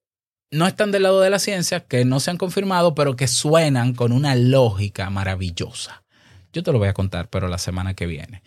no 0.51 0.67
están 0.67 0.93
del 0.93 1.03
lado 1.03 1.21
de 1.21 1.31
la 1.31 1.39
ciencia, 1.39 1.81
que 1.81 2.05
no 2.05 2.21
se 2.21 2.31
han 2.31 2.39
confirmado, 2.39 2.95
pero 2.95 3.17
que 3.17 3.29
suenan 3.29 3.93
con 3.93 4.13
una 4.13 4.35
lógica 4.35 5.11
maravillosa. 5.11 6.04
Yo 6.55 6.63
te 6.63 6.73
lo 6.73 6.79
voy 6.79 6.89
a 6.89 6.95
contar, 6.95 7.29
pero 7.29 7.49
la 7.49 7.59
semana 7.59 7.95
que 7.95 8.07
viene. 8.07 8.43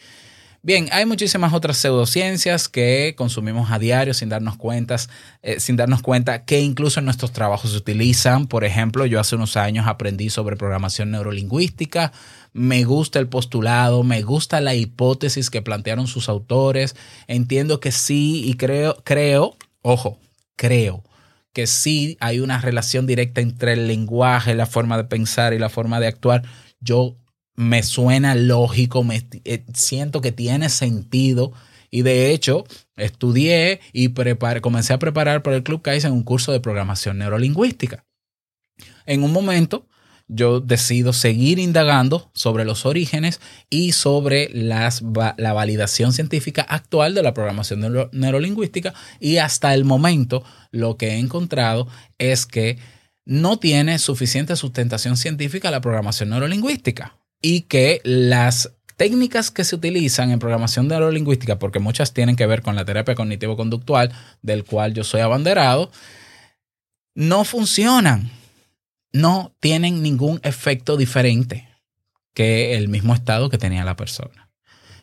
Bien, 0.64 0.90
hay 0.92 1.06
muchísimas 1.06 1.54
otras 1.54 1.78
pseudociencias 1.78 2.68
que 2.68 3.14
consumimos 3.16 3.70
a 3.72 3.80
diario 3.80 4.14
sin 4.14 4.30
darnos 4.30 4.58
cuentas, 4.58 5.10
eh, 5.42 5.60
sin 5.60 5.76
darnos 5.76 6.02
cuenta 6.02 6.46
que 6.46 6.60
incluso 6.60 7.00
en 7.00 7.06
nuestros 7.06 7.32
trabajos 7.32 7.72
se 7.72 7.78
utilizan. 7.78 8.48
Por 8.48 8.64
ejemplo, 8.64 9.06
yo 9.06 9.20
hace 9.20 9.36
unos 9.36 9.56
años 9.56 9.88
aprendí 9.88 10.30
sobre 10.30 10.56
programación 10.56 11.12
neurolingüística. 11.12 12.12
Me 12.54 12.86
gusta 12.86 13.20
el 13.20 13.28
postulado, 13.28 14.04
me 14.04 14.24
gusta 14.24 14.60
la 14.60 14.74
hipótesis 14.74 15.50
que 15.50 15.62
plantearon 15.62 16.08
sus 16.08 16.28
autores. 16.28 16.96
Entiendo 17.28 17.80
que 17.80 17.92
sí 17.92 18.44
y 18.46 18.56
creo, 18.56 18.98
creo, 19.04 19.56
ojo, 19.84 20.18
creo 20.56 21.04
que 21.54 21.68
sí 21.68 22.18
hay 22.20 22.40
una 22.40 22.60
relación 22.60 23.06
directa 23.06 23.42
entre 23.42 23.74
el 23.74 23.88
lenguaje, 23.88 24.56
la 24.56 24.66
forma 24.66 24.98
de 24.98 25.06
pensar 25.06 25.54
y 25.54 25.60
la 25.60 25.70
forma 25.70 26.00
de 26.00 26.08
actuar. 26.08 26.44
Yo 26.80 27.16
me 27.58 27.84
suena 27.84 28.36
lógico, 28.36 29.04
me 29.04 29.28
eh, 29.44 29.66
siento 29.74 30.22
que 30.22 30.32
tiene 30.32 30.70
sentido. 30.70 31.52
Y 31.90 32.04
de 32.04 32.32
hecho 32.32 32.66
estudié 32.96 33.80
y 33.94 34.14
comencé 34.62 34.94
a 34.94 35.00
preparar 35.00 35.42
para 35.42 35.56
el 35.58 35.64
Club 35.64 35.82
Kaizen 35.82 36.12
un 36.12 36.24
curso 36.24 36.52
de 36.52 36.60
programación 36.60 37.18
neurolingüística. 37.18 38.06
En 39.06 39.24
un 39.24 39.34
momento 39.34 39.88
yo 40.28 40.60
decido 40.60 41.14
seguir 41.14 41.58
indagando 41.58 42.30
sobre 42.34 42.66
los 42.66 42.86
orígenes 42.86 43.40
y 43.70 43.94
sobre 43.94 44.50
la 44.54 45.54
validación 45.54 46.12
científica 46.12 46.62
actual 46.64 47.16
de 47.16 47.24
la 47.24 47.34
programación 47.34 47.80
neuro- 47.80 48.10
neurolingüística. 48.12 48.94
Y 49.22 49.38
hasta 49.38 49.74
el 49.74 49.86
momento 49.86 50.44
lo 50.72 50.98
que 50.98 51.12
he 51.12 51.20
encontrado 51.20 51.88
es 52.18 52.46
que 52.46 52.78
no 53.26 53.58
tiene 53.58 53.98
suficiente 53.98 54.58
sustentación 54.58 55.16
científica 55.16 55.72
la 55.72 55.82
programación 55.82 56.30
neurolingüística 56.30 57.18
y 57.42 57.62
que 57.62 58.02
las 58.04 58.74
técnicas 58.98 59.52
que 59.52 59.64
se 59.64 59.76
utilizan 59.76 60.32
en 60.32 60.40
programación 60.40 60.88
neurolingüística, 60.88 61.60
porque 61.60 61.80
muchas 61.80 62.14
tienen 62.14 62.36
que 62.36 62.48
ver 62.48 62.62
con 62.62 62.76
la 62.76 62.86
terapia 62.86 63.16
cognitivo-conductual, 63.16 64.12
del 64.42 64.64
cual 64.64 64.94
yo 64.94 65.04
soy 65.04 65.22
abanderado, 65.22 65.92
no 67.14 67.46
funcionan, 67.46 68.32
no 69.12 69.56
tienen 69.60 70.02
ningún 70.02 70.40
efecto 70.44 70.98
diferente 70.98 71.70
que 72.34 72.76
el 72.76 72.88
mismo 72.88 73.14
estado 73.14 73.50
que 73.50 73.58
tenía 73.58 73.84
la 73.84 73.96
persona. 73.96 74.50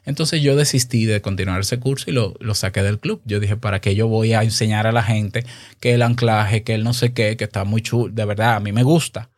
Entonces 0.04 0.42
yo 0.42 0.54
desistí 0.54 1.06
de 1.06 1.22
continuar 1.22 1.60
ese 1.60 1.80
curso 1.80 2.10
y 2.10 2.12
lo, 2.12 2.34
lo 2.38 2.54
saqué 2.54 2.82
del 2.82 2.98
club. 2.98 3.22
Yo 3.24 3.40
dije, 3.40 3.56
¿para 3.56 3.80
qué 3.80 3.94
yo 3.94 4.06
voy 4.06 4.34
a 4.34 4.42
enseñar 4.42 4.86
a 4.86 4.92
la 4.92 5.02
gente 5.02 5.46
que 5.80 5.94
el 5.94 6.02
anclaje, 6.02 6.62
que 6.62 6.74
el 6.74 6.84
no 6.84 6.92
sé 6.92 7.12
qué, 7.12 7.36
que 7.36 7.44
está 7.44 7.64
muy 7.64 7.80
chulo? 7.80 8.12
De 8.12 8.24
verdad, 8.24 8.56
a 8.56 8.60
mí 8.60 8.70
me 8.70 8.82
gusta. 8.82 9.30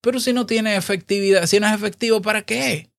Pero 0.00 0.20
si 0.20 0.32
no 0.32 0.46
tiene 0.46 0.76
efectividad, 0.76 1.46
si 1.46 1.60
no 1.60 1.66
es 1.66 1.74
efectivo, 1.74 2.22
¿para 2.22 2.42
qué? 2.42 2.90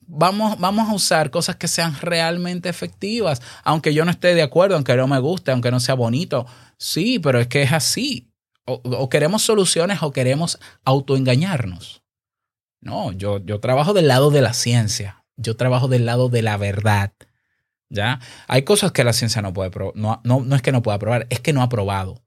Vamos, 0.00 0.58
vamos 0.58 0.88
a 0.88 0.94
usar 0.94 1.30
cosas 1.30 1.56
que 1.56 1.68
sean 1.68 1.96
realmente 2.00 2.68
efectivas, 2.68 3.42
aunque 3.64 3.92
yo 3.92 4.04
no 4.04 4.10
esté 4.12 4.34
de 4.34 4.42
acuerdo, 4.42 4.76
aunque 4.76 4.96
no 4.96 5.08
me 5.08 5.18
guste, 5.18 5.50
aunque 5.50 5.70
no 5.70 5.80
sea 5.80 5.94
bonito. 5.94 6.46
Sí, 6.78 7.18
pero 7.18 7.40
es 7.40 7.48
que 7.48 7.62
es 7.62 7.72
así. 7.72 8.30
O, 8.64 9.08
queremos 9.08 9.42
soluciones 9.42 10.02
o 10.02 10.12
queremos 10.12 10.58
autoengañarnos. 10.84 12.02
No, 12.80 13.12
yo, 13.12 13.38
yo 13.44 13.60
trabajo 13.60 13.92
del 13.94 14.08
lado 14.08 14.30
de 14.30 14.42
la 14.42 14.54
ciencia. 14.54 15.24
Yo 15.36 15.56
trabajo 15.56 15.86
del 15.88 16.06
lado 16.06 16.28
de 16.28 16.42
la 16.42 16.56
verdad. 16.56 17.12
¿Ya? 17.88 18.20
Hay 18.48 18.62
cosas 18.62 18.90
que 18.90 19.04
la 19.04 19.12
ciencia 19.12 19.42
no 19.42 19.52
puede 19.52 19.70
probar. 19.70 19.94
No, 19.96 20.20
no, 20.24 20.40
no 20.40 20.56
es 20.56 20.62
que 20.62 20.72
no 20.72 20.82
pueda 20.82 20.98
probar, 20.98 21.26
es 21.30 21.40
que 21.40 21.52
no 21.52 21.62
ha 21.62 21.68
probado. 21.68 22.25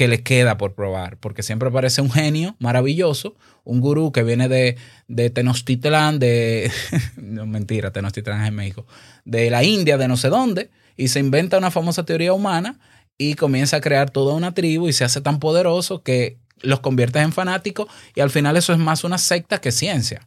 Que 0.00 0.08
le 0.08 0.22
queda 0.22 0.56
por 0.56 0.72
probar. 0.72 1.18
Porque 1.18 1.42
siempre 1.42 1.70
parece 1.70 2.00
un 2.00 2.10
genio 2.10 2.56
maravilloso, 2.58 3.36
un 3.64 3.82
gurú 3.82 4.12
que 4.12 4.22
viene 4.22 4.48
de, 4.48 4.78
de 5.08 5.28
Tenochtitlán, 5.28 6.18
de. 6.18 6.72
mentira, 7.16 7.90
Tenochtitlán 7.90 8.40
es 8.40 8.48
en 8.48 8.54
México. 8.54 8.86
De 9.26 9.50
la 9.50 9.62
India, 9.62 9.98
de 9.98 10.08
no 10.08 10.16
sé 10.16 10.30
dónde, 10.30 10.70
y 10.96 11.08
se 11.08 11.20
inventa 11.20 11.58
una 11.58 11.70
famosa 11.70 12.06
teoría 12.06 12.32
humana 12.32 12.78
y 13.18 13.34
comienza 13.34 13.76
a 13.76 13.82
crear 13.82 14.08
toda 14.08 14.32
una 14.32 14.54
tribu 14.54 14.88
y 14.88 14.94
se 14.94 15.04
hace 15.04 15.20
tan 15.20 15.38
poderoso 15.38 16.02
que 16.02 16.38
los 16.62 16.80
convierte 16.80 17.18
en 17.18 17.34
fanáticos 17.34 17.86
y 18.14 18.22
al 18.22 18.30
final 18.30 18.56
eso 18.56 18.72
es 18.72 18.78
más 18.78 19.04
una 19.04 19.18
secta 19.18 19.60
que 19.60 19.70
ciencia. 19.70 20.26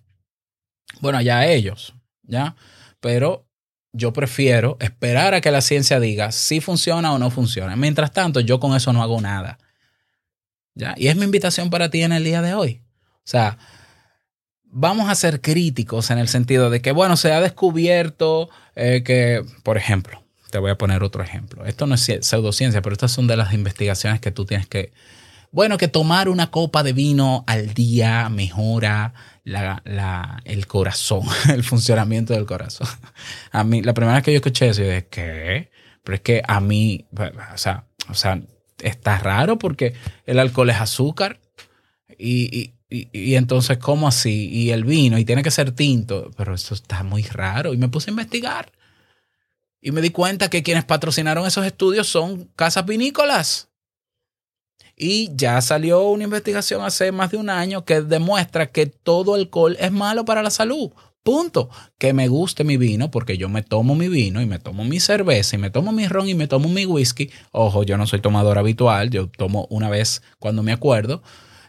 Bueno, 1.01 1.19
ya 1.19 1.47
ellos, 1.47 1.95
¿ya? 2.21 2.55
Pero 2.99 3.47
yo 3.91 4.13
prefiero 4.13 4.77
esperar 4.79 5.33
a 5.33 5.41
que 5.41 5.49
la 5.49 5.61
ciencia 5.61 5.99
diga 5.99 6.31
si 6.31 6.61
funciona 6.61 7.11
o 7.11 7.17
no 7.17 7.31
funciona. 7.31 7.75
Mientras 7.75 8.11
tanto, 8.11 8.39
yo 8.39 8.59
con 8.59 8.75
eso 8.75 8.93
no 8.93 9.01
hago 9.01 9.19
nada. 9.19 9.57
¿Ya? 10.75 10.93
Y 10.97 11.07
es 11.07 11.15
mi 11.15 11.23
invitación 11.25 11.69
para 11.69 11.89
ti 11.89 12.01
en 12.03 12.11
el 12.13 12.23
día 12.23 12.41
de 12.41 12.53
hoy. 12.53 12.81
O 13.17 13.21
sea, 13.25 13.57
vamos 14.65 15.09
a 15.09 15.15
ser 15.15 15.41
críticos 15.41 16.09
en 16.11 16.17
el 16.17 16.27
sentido 16.27 16.69
de 16.69 16.81
que, 16.81 16.91
bueno, 16.91 17.15
se 17.17 17.31
ha 17.31 17.41
descubierto 17.41 18.49
eh, 18.75 19.03
que, 19.05 19.43
por 19.63 19.77
ejemplo, 19.77 20.23
te 20.49 20.57
voy 20.57 20.71
a 20.71 20.77
poner 20.77 21.03
otro 21.03 21.23
ejemplo. 21.23 21.65
Esto 21.65 21.85
no 21.87 21.95
es 21.95 22.07
ci- 22.09 22.21
pseudociencia, 22.21 22.81
pero 22.81 22.93
estas 22.93 23.11
son 23.11 23.27
de 23.27 23.37
las 23.37 23.53
investigaciones 23.53 24.19
que 24.19 24.31
tú 24.31 24.45
tienes 24.45 24.67
que... 24.67 24.91
Bueno, 25.51 25.77
que 25.77 25.87
tomar 25.87 26.29
una 26.29 26.49
copa 26.49 26.81
de 26.81 26.93
vino 26.93 27.43
al 27.45 27.75
día 27.75 28.27
mejora 28.29 29.13
la, 29.43 29.81
la- 29.85 30.41
el 30.45 30.65
corazón, 30.65 31.21
el 31.49 31.63
funcionamiento 31.63 32.33
del 32.33 32.47
corazón. 32.47 32.87
A 33.51 33.63
mí, 33.63 33.83
la 33.83 33.93
primera 33.93 34.15
vez 34.15 34.23
que 34.23 34.31
yo 34.31 34.37
escuché 34.37 34.69
eso, 34.69 34.81
yo 34.81 34.87
dije, 34.87 35.07
¿qué? 35.11 35.71
Pero 36.03 36.15
es 36.15 36.21
que 36.21 36.41
a 36.47 36.59
mí, 36.59 37.05
o 37.53 37.57
sea, 37.57 37.85
o 38.09 38.13
sea, 38.15 38.41
está 38.83 39.17
raro 39.19 39.57
porque 39.57 39.93
el 40.25 40.39
alcohol 40.39 40.69
es 40.69 40.77
azúcar 40.79 41.39
y, 42.17 42.71
y, 42.89 43.07
y- 43.11 43.35
entonces, 43.35 43.77
¿cómo 43.79 44.07
así? 44.07 44.49
Y 44.49 44.69
el 44.71 44.83
vino, 44.83 45.17
y 45.17 45.25
tiene 45.25 45.43
que 45.43 45.51
ser 45.51 45.71
tinto, 45.71 46.31
pero 46.37 46.53
eso 46.53 46.73
está 46.75 47.03
muy 47.03 47.23
raro. 47.23 47.73
Y 47.73 47.77
me 47.77 47.89
puse 47.89 48.09
a 48.09 48.13
investigar. 48.13 48.71
Y 49.81 49.91
me 49.91 50.01
di 50.01 50.11
cuenta 50.11 50.49
que 50.49 50.63
quienes 50.63 50.85
patrocinaron 50.85 51.45
esos 51.45 51.65
estudios 51.65 52.07
son 52.07 52.45
casas 52.55 52.85
vinícolas. 52.85 53.69
Y 54.95 55.35
ya 55.35 55.59
salió 55.61 56.03
una 56.03 56.25
investigación 56.25 56.83
hace 56.83 57.11
más 57.11 57.31
de 57.31 57.37
un 57.37 57.49
año 57.49 57.83
que 57.83 58.01
demuestra 58.01 58.67
que 58.67 58.85
todo 58.85 59.33
alcohol 59.33 59.75
es 59.79 59.91
malo 59.91 60.23
para 60.23 60.43
la 60.43 60.51
salud. 60.51 60.91
Punto. 61.23 61.69
Que 61.97 62.13
me 62.13 62.27
guste 62.27 62.63
mi 62.63 62.77
vino, 62.77 63.09
porque 63.09 63.37
yo 63.37 63.49
me 63.49 63.63
tomo 63.63 63.95
mi 63.95 64.09
vino 64.09 64.41
y 64.41 64.45
me 64.45 64.59
tomo 64.59 64.83
mi 64.83 64.99
cerveza 64.99 65.55
y 65.55 65.59
me 65.59 65.69
tomo 65.69 65.91
mi 65.93 66.07
ron 66.07 66.27
y 66.27 66.35
me 66.35 66.47
tomo 66.47 66.67
mi 66.69 66.85
whisky. 66.85 67.31
Ojo, 67.51 67.83
yo 67.83 67.97
no 67.97 68.05
soy 68.05 68.19
tomador 68.19 68.57
habitual, 68.57 69.09
yo 69.09 69.27
tomo 69.27 69.65
una 69.69 69.89
vez 69.89 70.21
cuando 70.39 70.63
me 70.63 70.73
acuerdo. 70.73 71.23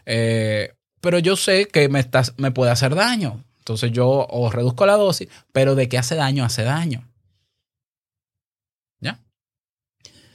Eh, 0.05 0.73
pero 0.99 1.19
yo 1.19 1.35
sé 1.35 1.67
que 1.67 1.87
me, 1.87 2.05
me 2.37 2.51
puede 2.51 2.71
hacer 2.71 2.95
daño. 2.95 3.43
Entonces 3.59 3.91
yo 3.91 4.27
reduzco 4.51 4.85
la 4.85 4.93
dosis, 4.93 5.29
pero 5.51 5.73
de 5.73 5.89
que 5.89 5.97
hace 5.97 6.15
daño, 6.15 6.43
hace 6.43 6.63
daño. 6.63 7.07
¿Ya? 8.99 9.19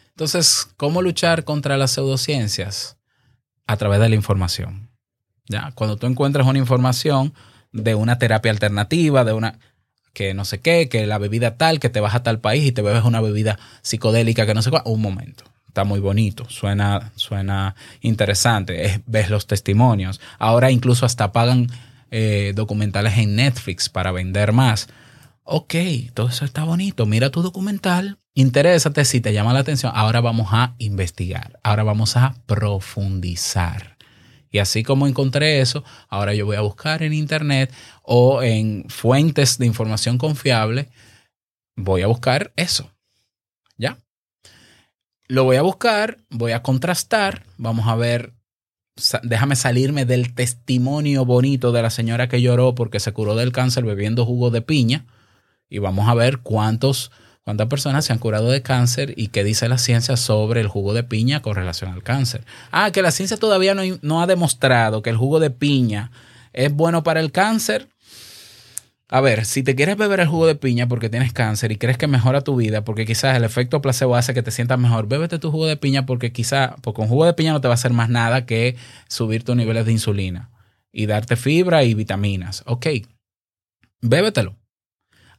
Entonces, 0.08 0.68
¿cómo 0.76 1.02
luchar 1.02 1.44
contra 1.44 1.76
las 1.76 1.92
pseudociencias? 1.92 2.96
A 3.66 3.76
través 3.76 4.00
de 4.00 4.08
la 4.08 4.16
información. 4.16 4.90
¿Ya? 5.46 5.70
Cuando 5.76 5.96
tú 5.96 6.06
encuentras 6.06 6.46
una 6.46 6.58
información, 6.58 7.32
de 7.72 7.94
una 7.94 8.18
terapia 8.18 8.50
alternativa, 8.52 9.24
de 9.24 9.32
una 9.32 9.58
que 10.12 10.34
no 10.34 10.44
sé 10.44 10.60
qué, 10.60 10.88
que 10.88 11.06
la 11.06 11.18
bebida 11.18 11.56
tal, 11.56 11.78
que 11.78 11.88
te 11.88 12.00
vas 12.00 12.14
a 12.14 12.22
tal 12.22 12.40
país 12.40 12.64
y 12.66 12.72
te 12.72 12.82
bebes 12.82 13.04
una 13.04 13.20
bebida 13.20 13.58
psicodélica 13.82 14.44
que 14.46 14.54
no 14.54 14.62
sé 14.62 14.70
cuál. 14.70 14.82
Un 14.86 15.00
momento. 15.00 15.44
Está 15.68 15.84
muy 15.84 16.00
bonito, 16.00 16.46
suena, 16.50 17.12
suena 17.14 17.76
interesante. 18.00 18.86
Es- 18.86 19.00
ves 19.06 19.30
los 19.30 19.46
testimonios. 19.46 20.20
Ahora 20.40 20.72
incluso 20.72 21.06
hasta 21.06 21.30
pagan 21.32 21.68
eh, 22.10 22.52
documentales 22.56 23.16
en 23.18 23.36
Netflix 23.36 23.88
para 23.88 24.10
vender 24.10 24.52
más. 24.52 24.88
Ok, 25.44 25.74
todo 26.12 26.28
eso 26.28 26.44
está 26.44 26.64
bonito. 26.64 27.06
Mira 27.06 27.30
tu 27.30 27.40
documental, 27.42 28.18
interésate 28.34 29.04
si 29.04 29.20
te 29.20 29.32
llama 29.32 29.52
la 29.52 29.60
atención. 29.60 29.92
Ahora 29.94 30.20
vamos 30.20 30.48
a 30.50 30.74
investigar. 30.78 31.60
Ahora 31.62 31.84
vamos 31.84 32.16
a 32.16 32.34
profundizar. 32.46 33.96
Y 34.50 34.58
así 34.58 34.82
como 34.82 35.06
encontré 35.06 35.60
eso, 35.60 35.84
ahora 36.08 36.34
yo 36.34 36.44
voy 36.44 36.56
a 36.56 36.60
buscar 36.60 37.02
en 37.02 37.12
internet 37.12 37.72
o 38.02 38.42
en 38.42 38.84
fuentes 38.88 39.58
de 39.58 39.66
información 39.66 40.18
confiable, 40.18 40.88
voy 41.76 42.02
a 42.02 42.08
buscar 42.08 42.52
eso. 42.56 42.90
¿Ya? 43.76 43.98
Lo 45.28 45.44
voy 45.44 45.56
a 45.56 45.62
buscar, 45.62 46.18
voy 46.28 46.52
a 46.52 46.62
contrastar, 46.62 47.44
vamos 47.56 47.86
a 47.86 47.94
ver, 47.94 48.34
déjame 49.22 49.54
salirme 49.54 50.04
del 50.04 50.34
testimonio 50.34 51.24
bonito 51.24 51.70
de 51.70 51.82
la 51.82 51.90
señora 51.90 52.28
que 52.28 52.42
lloró 52.42 52.74
porque 52.74 52.98
se 53.00 53.12
curó 53.12 53.36
del 53.36 53.52
cáncer 53.52 53.84
bebiendo 53.84 54.26
jugo 54.26 54.50
de 54.50 54.62
piña 54.62 55.06
y 55.68 55.78
vamos 55.78 56.08
a 56.08 56.14
ver 56.14 56.38
cuántos, 56.38 57.12
cuántas 57.44 57.68
personas 57.68 58.04
se 58.04 58.12
han 58.12 58.18
curado 58.18 58.50
de 58.50 58.62
cáncer 58.62 59.14
y 59.16 59.28
qué 59.28 59.44
dice 59.44 59.68
la 59.68 59.78
ciencia 59.78 60.16
sobre 60.16 60.60
el 60.60 60.68
jugo 60.68 60.94
de 60.94 61.02
piña 61.02 61.42
con 61.42 61.54
relación 61.54 61.92
al 61.92 62.02
cáncer. 62.02 62.44
Ah, 62.70 62.90
que 62.92 63.02
la 63.02 63.10
ciencia 63.10 63.36
todavía 63.36 63.74
no, 63.74 63.82
no 64.02 64.22
ha 64.22 64.26
demostrado 64.26 65.02
que 65.02 65.10
el 65.10 65.16
jugo 65.16 65.40
de 65.40 65.50
piña 65.50 66.10
es 66.52 66.72
bueno 66.72 67.02
para 67.02 67.20
el 67.20 67.32
cáncer. 67.32 67.88
A 69.12 69.20
ver, 69.20 69.44
si 69.44 69.64
te 69.64 69.74
quieres 69.74 69.96
beber 69.96 70.20
el 70.20 70.28
jugo 70.28 70.46
de 70.46 70.54
piña 70.54 70.86
porque 70.86 71.08
tienes 71.08 71.32
cáncer 71.32 71.72
y 71.72 71.76
crees 71.76 71.98
que 71.98 72.06
mejora 72.06 72.42
tu 72.42 72.54
vida, 72.54 72.84
porque 72.84 73.06
quizás 73.06 73.36
el 73.36 73.42
efecto 73.42 73.82
placebo 73.82 74.14
hace 74.14 74.34
que 74.34 74.42
te 74.42 74.52
sientas 74.52 74.78
mejor, 74.78 75.08
bébete 75.08 75.40
tu 75.40 75.50
jugo 75.50 75.66
de 75.66 75.76
piña 75.76 76.06
porque 76.06 76.32
quizás, 76.32 76.74
porque 76.80 76.96
con 76.98 77.08
jugo 77.08 77.24
de 77.24 77.34
piña 77.34 77.52
no 77.52 77.60
te 77.60 77.66
va 77.66 77.74
a 77.74 77.80
hacer 77.80 77.92
más 77.92 78.08
nada 78.08 78.46
que 78.46 78.76
subir 79.08 79.42
tus 79.42 79.56
niveles 79.56 79.84
de 79.84 79.92
insulina 79.92 80.50
y 80.92 81.06
darte 81.06 81.34
fibra 81.34 81.82
y 81.82 81.94
vitaminas. 81.94 82.62
Ok, 82.66 82.86
bébetelo. 84.00 84.59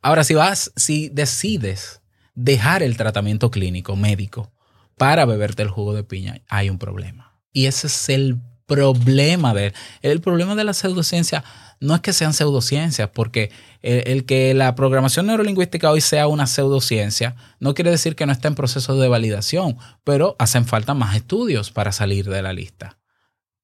Ahora, 0.01 0.23
si 0.23 0.33
vas, 0.33 0.71
si 0.75 1.09
decides 1.09 2.01
dejar 2.33 2.81
el 2.83 2.97
tratamiento 2.97 3.51
clínico 3.51 3.95
médico 3.95 4.51
para 4.97 5.25
beberte 5.25 5.61
el 5.61 5.69
jugo 5.69 5.93
de 5.93 6.03
piña, 6.03 6.41
hay 6.49 6.69
un 6.69 6.79
problema. 6.79 7.39
Y 7.53 7.65
ese 7.65 7.87
es 7.87 8.09
el 8.09 8.39
problema 8.65 9.53
de 9.53 9.73
el 10.01 10.21
problema 10.21 10.55
de 10.55 10.63
la 10.63 10.73
pseudociencia 10.73 11.43
no 11.81 11.95
es 11.95 12.01
que 12.01 12.13
sean 12.13 12.33
pseudociencias, 12.33 13.09
porque 13.09 13.51
el, 13.81 14.03
el 14.07 14.25
que 14.25 14.53
la 14.53 14.75
programación 14.75 15.25
neurolingüística 15.25 15.91
hoy 15.91 15.99
sea 15.99 16.27
una 16.27 16.47
pseudociencia 16.47 17.35
no 17.59 17.73
quiere 17.73 17.91
decir 17.91 18.15
que 18.15 18.25
no 18.25 18.31
esté 18.31 18.47
en 18.47 18.55
proceso 18.55 18.95
de 18.97 19.09
validación, 19.09 19.77
pero 20.03 20.35
hacen 20.39 20.65
falta 20.65 20.93
más 20.93 21.15
estudios 21.15 21.71
para 21.71 21.91
salir 21.91 22.29
de 22.29 22.41
la 22.41 22.53
lista. 22.53 22.97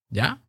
¿Ya? 0.09 0.41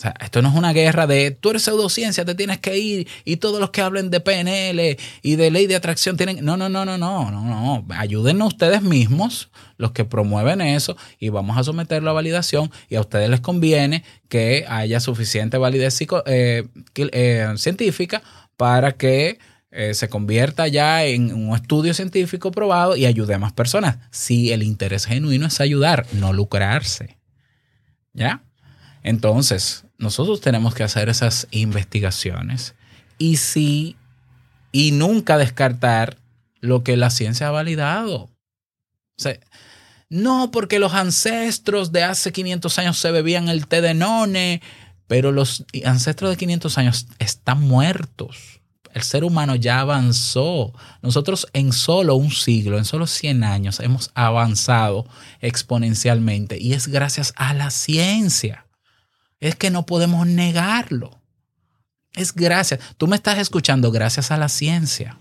O 0.00 0.02
sea, 0.02 0.14
esto 0.22 0.40
no 0.40 0.48
es 0.48 0.54
una 0.54 0.72
guerra 0.72 1.06
de 1.06 1.30
tú 1.30 1.50
eres 1.50 1.60
pseudociencia, 1.60 2.24
te 2.24 2.34
tienes 2.34 2.58
que 2.58 2.78
ir 2.78 3.06
y 3.26 3.36
todos 3.36 3.60
los 3.60 3.68
que 3.68 3.82
hablen 3.82 4.08
de 4.08 4.20
PNL 4.20 4.96
y 5.20 5.36
de 5.36 5.50
ley 5.50 5.66
de 5.66 5.76
atracción 5.76 6.16
tienen. 6.16 6.42
No, 6.42 6.56
no, 6.56 6.70
no, 6.70 6.86
no, 6.86 6.96
no, 6.96 7.30
no, 7.30 7.44
no. 7.44 7.84
Ayúdennos 7.94 8.54
ustedes 8.54 8.80
mismos, 8.80 9.50
los 9.76 9.92
que 9.92 10.06
promueven 10.06 10.62
eso, 10.62 10.96
y 11.18 11.28
vamos 11.28 11.58
a 11.58 11.64
someterlo 11.64 12.08
a 12.08 12.14
validación. 12.14 12.70
Y 12.88 12.94
a 12.94 13.00
ustedes 13.00 13.28
les 13.28 13.40
conviene 13.40 14.02
que 14.30 14.64
haya 14.70 15.00
suficiente 15.00 15.58
validez 15.58 16.00
eh, 16.24 16.66
eh, 16.94 17.52
científica 17.58 18.22
para 18.56 18.92
que 18.92 19.38
eh, 19.70 19.92
se 19.92 20.08
convierta 20.08 20.66
ya 20.66 21.04
en 21.04 21.34
un 21.34 21.54
estudio 21.54 21.92
científico 21.92 22.50
probado 22.52 22.96
y 22.96 23.04
ayude 23.04 23.34
a 23.34 23.38
más 23.38 23.52
personas. 23.52 23.98
Si 24.10 24.50
el 24.50 24.62
interés 24.62 25.04
genuino 25.04 25.46
es 25.46 25.60
ayudar, 25.60 26.06
no 26.14 26.32
lucrarse. 26.32 27.18
¿Ya? 28.14 28.44
Entonces, 29.02 29.84
nosotros 30.00 30.40
tenemos 30.40 30.74
que 30.74 30.82
hacer 30.82 31.10
esas 31.10 31.46
investigaciones 31.50 32.74
y 33.18 33.36
si 33.36 33.96
y 34.72 34.92
nunca 34.92 35.36
descartar 35.36 36.16
lo 36.60 36.82
que 36.82 36.96
la 36.96 37.10
ciencia 37.10 37.48
ha 37.48 37.50
validado. 37.50 38.30
No 40.08 40.50
porque 40.50 40.78
los 40.78 40.94
ancestros 40.94 41.92
de 41.92 42.02
hace 42.02 42.32
500 42.32 42.78
años 42.78 42.98
se 42.98 43.10
bebían 43.10 43.48
el 43.48 43.66
té 43.66 43.82
de 43.82 43.94
none, 43.94 44.62
pero 45.06 45.32
los 45.32 45.64
ancestros 45.84 46.30
de 46.30 46.36
500 46.36 46.78
años 46.78 47.06
están 47.18 47.60
muertos. 47.60 48.60
El 48.94 49.02
ser 49.02 49.22
humano 49.22 49.54
ya 49.54 49.80
avanzó. 49.80 50.72
Nosotros 51.02 51.46
en 51.52 51.72
solo 51.72 52.16
un 52.16 52.30
siglo, 52.30 52.78
en 52.78 52.86
solo 52.86 53.06
100 53.06 53.44
años, 53.44 53.80
hemos 53.80 54.10
avanzado 54.14 55.06
exponencialmente 55.40 56.58
y 56.58 56.72
es 56.72 56.88
gracias 56.88 57.34
a 57.36 57.52
la 57.52 57.70
ciencia. 57.70 58.64
Es 59.40 59.56
que 59.56 59.70
no 59.70 59.86
podemos 59.86 60.26
negarlo. 60.26 61.20
Es 62.14 62.34
gracias. 62.34 62.80
Tú 62.96 63.06
me 63.06 63.16
estás 63.16 63.38
escuchando 63.38 63.90
gracias 63.90 64.30
a 64.30 64.36
la 64.36 64.48
ciencia. 64.48 65.16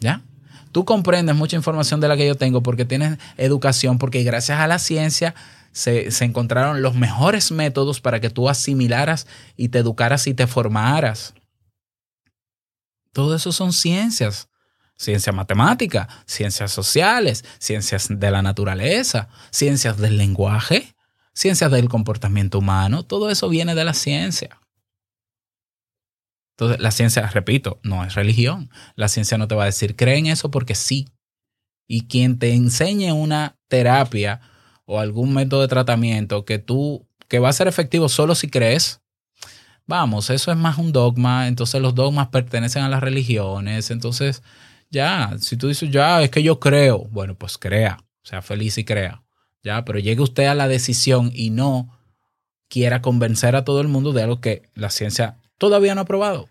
¿Ya? 0.00 0.22
Tú 0.72 0.84
comprendes 0.84 1.36
mucha 1.36 1.56
información 1.56 2.00
de 2.00 2.08
la 2.08 2.16
que 2.16 2.26
yo 2.26 2.34
tengo 2.36 2.62
porque 2.62 2.84
tienes 2.84 3.18
educación, 3.36 3.98
porque 3.98 4.22
gracias 4.22 4.58
a 4.58 4.66
la 4.66 4.78
ciencia 4.78 5.34
se, 5.70 6.10
se 6.10 6.24
encontraron 6.24 6.82
los 6.82 6.94
mejores 6.94 7.52
métodos 7.52 8.00
para 8.00 8.20
que 8.20 8.30
tú 8.30 8.48
asimilaras 8.48 9.26
y 9.56 9.68
te 9.68 9.78
educaras 9.78 10.26
y 10.26 10.34
te 10.34 10.46
formaras. 10.46 11.34
Todo 13.12 13.36
eso 13.36 13.52
son 13.52 13.72
ciencias. 13.72 14.48
Ciencia 14.96 15.32
matemática, 15.32 16.08
ciencias 16.26 16.70
sociales, 16.70 17.44
ciencias 17.58 18.06
de 18.08 18.30
la 18.30 18.40
naturaleza, 18.40 19.28
ciencias 19.50 19.98
del 19.98 20.16
lenguaje, 20.16 20.94
ciencias 21.34 21.70
del 21.70 21.88
comportamiento 21.88 22.58
humano. 22.58 23.02
Todo 23.02 23.30
eso 23.30 23.48
viene 23.48 23.74
de 23.74 23.84
la 23.84 23.94
ciencia. 23.94 24.60
Entonces, 26.56 26.80
la 26.80 26.90
ciencia, 26.90 27.26
repito, 27.28 27.80
no 27.82 28.04
es 28.04 28.14
religión. 28.14 28.70
La 28.94 29.08
ciencia 29.08 29.38
no 29.38 29.48
te 29.48 29.54
va 29.54 29.64
a 29.64 29.66
decir, 29.66 29.96
cree 29.96 30.18
en 30.18 30.26
eso 30.26 30.50
porque 30.50 30.74
sí. 30.74 31.08
Y 31.88 32.06
quien 32.06 32.38
te 32.38 32.54
enseñe 32.54 33.12
una 33.12 33.56
terapia 33.68 34.40
o 34.84 35.00
algún 35.00 35.34
método 35.34 35.62
de 35.62 35.68
tratamiento 35.68 36.44
que 36.44 36.58
tú, 36.58 37.08
que 37.28 37.38
va 37.38 37.48
a 37.48 37.52
ser 37.54 37.68
efectivo 37.68 38.08
solo 38.08 38.34
si 38.34 38.48
crees, 38.48 39.00
vamos, 39.86 40.30
eso 40.30 40.52
es 40.52 40.56
más 40.56 40.78
un 40.78 40.92
dogma. 40.92 41.48
Entonces 41.48 41.80
los 41.80 41.94
dogmas 41.94 42.28
pertenecen 42.28 42.82
a 42.82 42.88
las 42.88 43.00
religiones. 43.00 43.90
Entonces, 43.90 44.42
ya, 44.90 45.34
si 45.38 45.56
tú 45.56 45.68
dices, 45.68 45.90
ya, 45.90 46.22
es 46.22 46.30
que 46.30 46.42
yo 46.42 46.60
creo, 46.60 46.98
bueno, 47.10 47.34
pues 47.34 47.58
crea, 47.58 47.98
sea 48.22 48.42
feliz 48.42 48.76
y 48.78 48.84
crea. 48.84 49.21
Ya, 49.62 49.84
pero 49.84 49.98
llegue 49.98 50.22
usted 50.22 50.46
a 50.46 50.54
la 50.54 50.68
decisión 50.68 51.30
y 51.32 51.50
no 51.50 51.98
quiera 52.68 53.02
convencer 53.02 53.54
a 53.54 53.64
todo 53.64 53.80
el 53.80 53.88
mundo 53.88 54.12
de 54.12 54.22
algo 54.22 54.40
que 54.40 54.62
la 54.74 54.90
ciencia 54.90 55.36
todavía 55.58 55.94
no 55.94 56.00
ha 56.00 56.06
probado. 56.06 56.48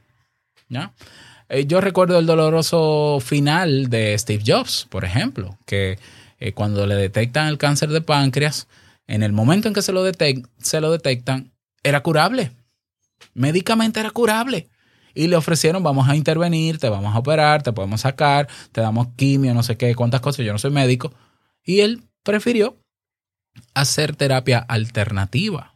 Eh, 1.49 1.65
yo 1.65 1.81
recuerdo 1.81 2.17
el 2.17 2.25
doloroso 2.25 3.19
final 3.19 3.89
de 3.89 4.17
Steve 4.17 4.43
Jobs, 4.45 4.87
por 4.89 5.03
ejemplo, 5.03 5.57
que 5.65 5.99
eh, 6.39 6.53
cuando 6.53 6.87
le 6.87 6.95
detectan 6.95 7.47
el 7.47 7.57
cáncer 7.57 7.89
de 7.89 8.01
páncreas, 8.01 8.67
en 9.07 9.23
el 9.23 9.33
momento 9.33 9.67
en 9.67 9.73
que 9.73 9.81
se 9.81 9.91
lo, 9.91 10.03
se 10.59 10.81
lo 10.81 10.91
detectan, 10.91 11.51
era 11.83 12.01
curable. 12.01 12.51
Médicamente 13.33 13.99
era 13.99 14.11
curable. 14.11 14.69
Y 15.13 15.27
le 15.27 15.35
ofrecieron, 15.35 15.83
vamos 15.83 16.07
a 16.07 16.15
intervenir, 16.15 16.77
te 16.77 16.87
vamos 16.87 17.13
a 17.13 17.19
operar, 17.19 17.63
te 17.63 17.73
podemos 17.73 18.01
sacar, 18.01 18.47
te 18.71 18.79
damos 18.79 19.09
quimio, 19.17 19.53
no 19.53 19.61
sé 19.61 19.75
qué, 19.75 19.93
cuántas 19.93 20.21
cosas, 20.21 20.45
yo 20.45 20.53
no 20.53 20.59
soy 20.59 20.71
médico. 20.71 21.13
Y 21.65 21.81
él 21.81 22.03
prefirió 22.23 22.77
hacer 23.73 24.15
terapia 24.15 24.59
alternativa. 24.59 25.75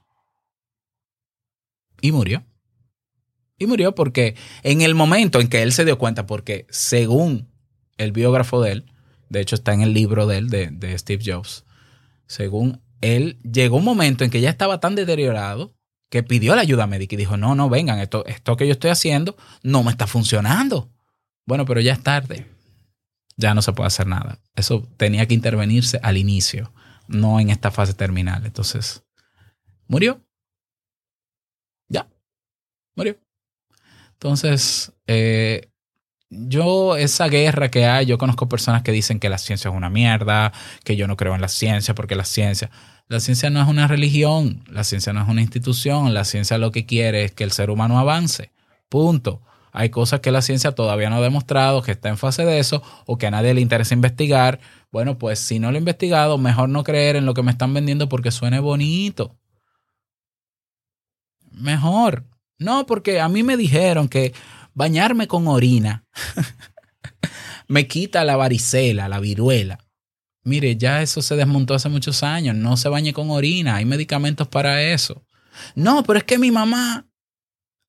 Y 2.01 2.11
murió. 2.11 2.43
Y 3.57 3.67
murió 3.67 3.95
porque 3.95 4.35
en 4.63 4.81
el 4.81 4.95
momento 4.95 5.39
en 5.39 5.47
que 5.47 5.63
él 5.63 5.71
se 5.71 5.85
dio 5.85 5.97
cuenta, 5.97 6.25
porque 6.25 6.67
según 6.69 7.47
el 7.97 8.11
biógrafo 8.11 8.61
de 8.61 8.71
él, 8.73 8.91
de 9.29 9.41
hecho 9.41 9.55
está 9.55 9.73
en 9.73 9.81
el 9.81 9.93
libro 9.93 10.27
de 10.27 10.37
él, 10.37 10.49
de, 10.49 10.97
Steve 10.97 11.23
Jobs, 11.25 11.65
según 12.27 12.81
él, 13.01 13.39
llegó 13.41 13.77
un 13.77 13.85
momento 13.85 14.23
en 14.23 14.29
que 14.29 14.41
ya 14.41 14.49
estaba 14.49 14.79
tan 14.79 14.95
deteriorado 14.95 15.73
que 16.09 16.23
pidió 16.23 16.55
la 16.55 16.61
ayuda 16.61 16.87
médica 16.87 17.15
y 17.15 17.17
dijo, 17.17 17.37
no, 17.37 17.55
no, 17.55 17.69
vengan, 17.69 17.99
esto, 17.99 18.25
esto 18.25 18.57
que 18.57 18.67
yo 18.67 18.73
estoy 18.73 18.91
haciendo 18.91 19.37
no 19.63 19.83
me 19.83 19.91
está 19.91 20.05
funcionando. 20.05 20.89
Bueno, 21.45 21.65
pero 21.65 21.81
ya 21.81 21.93
es 21.93 22.03
tarde. 22.03 22.47
Ya 23.37 23.53
no 23.53 23.61
se 23.61 23.73
puede 23.73 23.87
hacer 23.87 24.07
nada. 24.07 24.39
Eso 24.55 24.87
tenía 24.97 25.27
que 25.27 25.33
intervenirse 25.33 25.99
al 26.01 26.17
inicio, 26.17 26.71
no 27.07 27.39
en 27.39 27.49
esta 27.49 27.71
fase 27.71 27.93
terminal. 27.93 28.45
Entonces, 28.45 29.03
murió. 29.87 30.21
Ya, 31.87 32.07
murió. 32.95 33.17
Entonces, 34.13 34.93
eh, 35.07 35.69
yo, 36.29 36.97
esa 36.97 37.27
guerra 37.27 37.69
que 37.69 37.85
hay, 37.85 38.05
yo 38.05 38.17
conozco 38.17 38.49
personas 38.49 38.81
que 38.81 38.91
dicen 38.91 39.19
que 39.19 39.29
la 39.29 39.37
ciencia 39.37 39.69
es 39.69 39.75
una 39.75 39.89
mierda, 39.89 40.51
que 40.83 40.95
yo 40.95 41.07
no 41.07 41.17
creo 41.17 41.35
en 41.35 41.41
la 41.41 41.47
ciencia 41.47 41.93
porque 41.95 42.15
la 42.15 42.25
ciencia, 42.25 42.71
la 43.07 43.19
ciencia 43.19 43.49
no 43.49 43.61
es 43.61 43.67
una 43.67 43.87
religión, 43.87 44.63
la 44.69 44.83
ciencia 44.83 45.13
no 45.13 45.21
es 45.21 45.29
una 45.29 45.41
institución, 45.41 46.13
la 46.13 46.25
ciencia 46.25 46.57
lo 46.57 46.71
que 46.71 46.85
quiere 46.85 47.25
es 47.25 47.31
que 47.31 47.43
el 47.43 47.51
ser 47.51 47.69
humano 47.69 47.99
avance. 47.99 48.51
Punto. 48.89 49.41
Hay 49.77 49.89
cosas 49.89 50.21
que 50.21 50.31
la 50.31 50.41
ciencia 50.41 50.71
todavía 50.71 51.09
no 51.09 51.17
ha 51.17 51.21
demostrado, 51.21 51.81
que 51.81 51.91
está 51.91 52.07
en 52.07 52.17
fase 52.17 52.45
de 52.45 52.59
eso, 52.59 52.81
o 53.05 53.17
que 53.17 53.27
a 53.27 53.31
nadie 53.31 53.53
le 53.53 53.59
interesa 53.59 53.93
investigar. 53.93 54.61
Bueno, 54.89 55.17
pues 55.17 55.37
si 55.39 55.59
no 55.59 55.69
lo 55.69 55.77
he 55.77 55.79
investigado, 55.79 56.37
mejor 56.37 56.69
no 56.69 56.85
creer 56.85 57.17
en 57.17 57.25
lo 57.25 57.33
que 57.33 57.43
me 57.43 57.51
están 57.51 57.73
vendiendo 57.73 58.07
porque 58.07 58.31
suene 58.31 58.61
bonito. 58.61 59.35
Mejor. 61.51 62.23
No, 62.57 62.85
porque 62.85 63.19
a 63.19 63.27
mí 63.27 63.43
me 63.43 63.57
dijeron 63.57 64.07
que 64.07 64.33
bañarme 64.73 65.27
con 65.27 65.45
orina 65.49 66.05
me 67.67 67.85
quita 67.85 68.23
la 68.23 68.37
varicela, 68.37 69.09
la 69.09 69.19
viruela. 69.19 69.79
Mire, 70.45 70.77
ya 70.77 71.01
eso 71.01 71.21
se 71.21 71.35
desmontó 71.35 71.73
hace 71.73 71.89
muchos 71.89 72.23
años. 72.23 72.55
No 72.55 72.77
se 72.77 72.87
bañe 72.87 73.11
con 73.11 73.29
orina. 73.29 73.75
Hay 73.75 73.83
medicamentos 73.83 74.47
para 74.47 74.81
eso. 74.83 75.21
No, 75.75 76.01
pero 76.03 76.19
es 76.19 76.23
que 76.23 76.37
mi 76.37 76.49
mamá. 76.49 77.07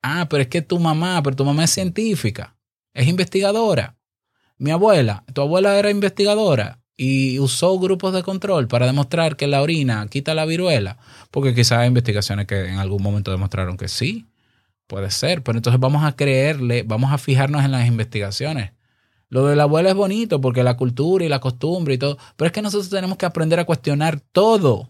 Ah, 0.09 0.27
pero 0.29 0.41
es 0.43 0.47
que 0.47 0.61
tu 0.61 0.79
mamá, 0.79 1.21
pero 1.21 1.35
tu 1.35 1.43
mamá 1.43 1.65
es 1.65 1.71
científica. 1.71 2.55
Es 2.93 3.07
investigadora. 3.07 3.97
Mi 4.57 4.71
abuela, 4.71 5.23
tu 5.33 5.41
abuela 5.41 5.77
era 5.77 5.91
investigadora 5.91 6.79
y 6.95 7.39
usó 7.39 7.77
grupos 7.77 8.13
de 8.13 8.23
control 8.23 8.67
para 8.67 8.85
demostrar 8.85 9.35
que 9.35 9.47
la 9.47 9.61
orina 9.61 10.07
quita 10.07 10.33
la 10.33 10.45
viruela. 10.45 10.97
Porque 11.29 11.53
quizás 11.53 11.79
hay 11.79 11.87
investigaciones 11.87 12.47
que 12.47 12.67
en 12.67 12.79
algún 12.79 13.03
momento 13.03 13.31
demostraron 13.31 13.77
que 13.77 13.87
sí. 13.87 14.25
Puede 14.87 15.11
ser. 15.11 15.43
Pero 15.43 15.57
entonces 15.57 15.79
vamos 15.79 16.03
a 16.03 16.15
creerle, 16.15 16.83
vamos 16.83 17.11
a 17.11 17.17
fijarnos 17.17 17.65
en 17.65 17.71
las 17.71 17.85
investigaciones. 17.87 18.71
Lo 19.29 19.45
de 19.45 19.55
la 19.57 19.63
abuela 19.63 19.89
es 19.89 19.95
bonito 19.95 20.39
porque 20.39 20.63
la 20.63 20.77
cultura 20.77 21.25
y 21.25 21.29
la 21.29 21.41
costumbre 21.41 21.95
y 21.95 21.97
todo, 21.97 22.17
pero 22.37 22.47
es 22.47 22.53
que 22.53 22.61
nosotros 22.61 22.89
tenemos 22.89 23.17
que 23.17 23.25
aprender 23.25 23.59
a 23.59 23.65
cuestionar 23.65 24.21
todo, 24.21 24.89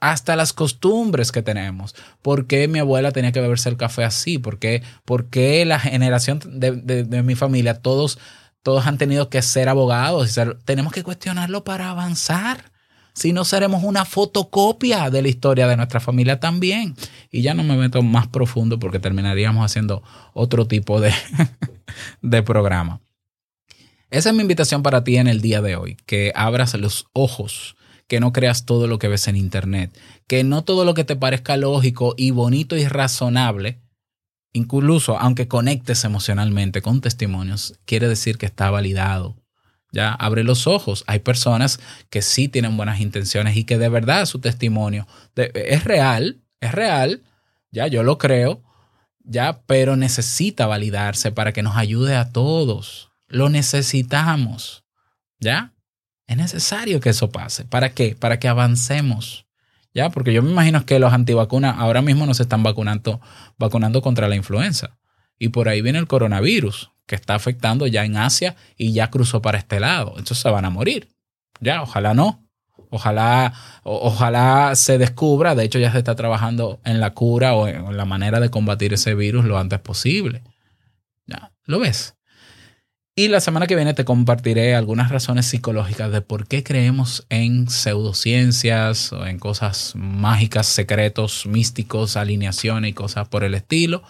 hasta 0.00 0.36
las 0.36 0.52
costumbres 0.52 1.32
que 1.32 1.42
tenemos. 1.42 1.94
¿Por 2.22 2.46
qué 2.46 2.68
mi 2.68 2.78
abuela 2.78 3.12
tenía 3.12 3.32
que 3.32 3.40
beberse 3.40 3.68
el 3.68 3.76
café 3.76 4.04
así? 4.04 4.38
¿Por 4.38 4.58
qué, 4.58 4.82
por 5.04 5.28
qué 5.30 5.64
la 5.64 5.78
generación 5.80 6.40
de, 6.44 7.22
mi 7.22 7.34
familia, 7.34 7.80
todos, 7.80 8.18
todos 8.62 8.86
han 8.86 8.98
tenido 8.98 9.30
que 9.30 9.42
ser 9.42 9.68
abogados? 9.68 10.28
y 10.28 10.32
ser- 10.32 10.58
tenemos 10.64 10.92
que 10.92 11.02
cuestionarlo 11.02 11.64
para 11.64 11.90
avanzar. 11.90 12.72
Si 13.14 13.32
no, 13.32 13.46
seremos 13.46 13.82
una 13.82 14.04
fotocopia 14.04 15.08
de 15.08 15.22
la 15.22 15.28
historia 15.28 15.66
de 15.66 15.76
nuestra 15.78 16.00
familia 16.00 16.38
también. 16.38 16.94
Y 17.30 17.40
ya 17.40 17.54
no 17.54 17.62
me 17.64 17.76
meto 17.76 18.02
más 18.02 18.28
profundo 18.28 18.78
porque 18.78 18.98
terminaríamos 18.98 19.64
haciendo 19.64 20.02
otro 20.34 20.66
tipo 20.66 21.00
de, 21.00 21.14
de 22.20 22.42
programa. 22.42 23.00
Esa 24.10 24.28
es 24.28 24.34
mi 24.34 24.42
invitación 24.42 24.82
para 24.82 25.02
ti 25.02 25.16
en 25.16 25.26
el 25.28 25.40
día 25.40 25.62
de 25.62 25.76
hoy, 25.76 25.96
que 26.06 26.30
abras 26.34 26.74
los 26.74 27.06
ojos, 27.12 27.76
que 28.08 28.20
no 28.20 28.32
creas 28.32 28.64
todo 28.64 28.86
lo 28.86 28.98
que 28.98 29.08
ves 29.08 29.28
en 29.28 29.36
internet, 29.36 29.96
que 30.26 30.44
no 30.44 30.64
todo 30.64 30.84
lo 30.84 30.94
que 30.94 31.04
te 31.04 31.16
parezca 31.16 31.56
lógico 31.56 32.14
y 32.16 32.30
bonito 32.30 32.76
y 32.76 32.86
razonable, 32.86 33.80
incluso 34.52 35.18
aunque 35.18 35.48
conectes 35.48 36.04
emocionalmente 36.04 36.82
con 36.82 37.00
testimonios, 37.00 37.74
quiere 37.84 38.08
decir 38.08 38.38
que 38.38 38.46
está 38.46 38.70
validado. 38.70 39.36
Ya, 39.92 40.12
abre 40.12 40.44
los 40.44 40.66
ojos. 40.66 41.04
Hay 41.06 41.20
personas 41.20 41.80
que 42.10 42.20
sí 42.20 42.48
tienen 42.48 42.76
buenas 42.76 43.00
intenciones 43.00 43.56
y 43.56 43.64
que 43.64 43.78
de 43.78 43.88
verdad 43.88 44.26
su 44.26 44.40
testimonio 44.40 45.06
es 45.36 45.84
real, 45.84 46.42
es 46.60 46.72
real, 46.72 47.22
ya 47.70 47.86
yo 47.86 48.02
lo 48.02 48.18
creo, 48.18 48.62
ya, 49.24 49.62
pero 49.66 49.96
necesita 49.96 50.66
validarse 50.66 51.32
para 51.32 51.52
que 51.52 51.62
nos 51.62 51.76
ayude 51.76 52.16
a 52.16 52.32
todos. 52.32 53.10
Lo 53.28 53.48
necesitamos, 53.48 54.84
¿ya? 55.40 55.75
Es 56.26 56.36
necesario 56.36 57.00
que 57.00 57.10
eso 57.10 57.30
pase. 57.30 57.64
¿Para 57.64 57.90
qué? 57.90 58.16
Para 58.18 58.38
que 58.38 58.48
avancemos, 58.48 59.46
¿ya? 59.94 60.10
Porque 60.10 60.32
yo 60.32 60.42
me 60.42 60.50
imagino 60.50 60.84
que 60.84 60.98
los 60.98 61.12
antivacunas 61.12 61.76
ahora 61.78 62.02
mismo 62.02 62.26
nos 62.26 62.40
están 62.40 62.62
vacunando, 62.62 63.20
vacunando 63.58 64.02
contra 64.02 64.28
la 64.28 64.36
influenza. 64.36 64.98
Y 65.38 65.50
por 65.50 65.68
ahí 65.68 65.82
viene 65.82 65.98
el 65.98 66.08
coronavirus, 66.08 66.90
que 67.06 67.14
está 67.14 67.34
afectando 67.34 67.86
ya 67.86 68.04
en 68.04 68.16
Asia 68.16 68.56
y 68.76 68.92
ya 68.92 69.10
cruzó 69.10 69.40
para 69.40 69.58
este 69.58 69.78
lado. 69.78 70.10
Entonces 70.10 70.38
se 70.38 70.50
van 70.50 70.64
a 70.64 70.70
morir. 70.70 71.08
Ya, 71.60 71.82
ojalá 71.82 72.14
no. 72.14 72.42
Ojalá, 72.90 73.52
ojalá 73.82 74.74
se 74.74 74.98
descubra, 74.98 75.54
de 75.54 75.64
hecho 75.64 75.78
ya 75.78 75.90
se 75.90 75.98
está 75.98 76.14
trabajando 76.14 76.80
en 76.84 77.00
la 77.00 77.14
cura 77.14 77.54
o 77.54 77.66
en, 77.66 77.84
en 77.84 77.96
la 77.96 78.04
manera 78.04 78.38
de 78.38 78.50
combatir 78.50 78.92
ese 78.92 79.14
virus 79.14 79.44
lo 79.44 79.58
antes 79.58 79.80
posible. 79.80 80.42
Ya, 81.26 81.52
¿lo 81.64 81.80
ves? 81.80 82.16
Y 83.18 83.28
la 83.28 83.40
semana 83.40 83.66
que 83.66 83.76
viene 83.76 83.94
te 83.94 84.04
compartiré 84.04 84.74
algunas 84.74 85.10
razones 85.10 85.46
psicológicas 85.46 86.12
de 86.12 86.20
por 86.20 86.46
qué 86.46 86.62
creemos 86.62 87.24
en 87.30 87.70
pseudociencias 87.70 89.10
o 89.10 89.26
en 89.26 89.38
cosas 89.38 89.94
mágicas, 89.96 90.66
secretos, 90.66 91.46
místicos, 91.46 92.18
alineaciones 92.18 92.90
y 92.90 92.92
cosas 92.92 93.26
por 93.26 93.42
el 93.42 93.54
estilo. 93.54 94.02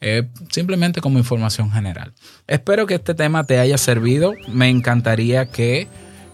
Eh, 0.00 0.24
simplemente 0.50 1.00
como 1.00 1.18
información 1.18 1.70
general. 1.70 2.14
Espero 2.48 2.84
que 2.88 2.94
este 2.96 3.14
tema 3.14 3.44
te 3.44 3.60
haya 3.60 3.78
servido. 3.78 4.34
Me 4.48 4.68
encantaría 4.68 5.46
que 5.46 5.86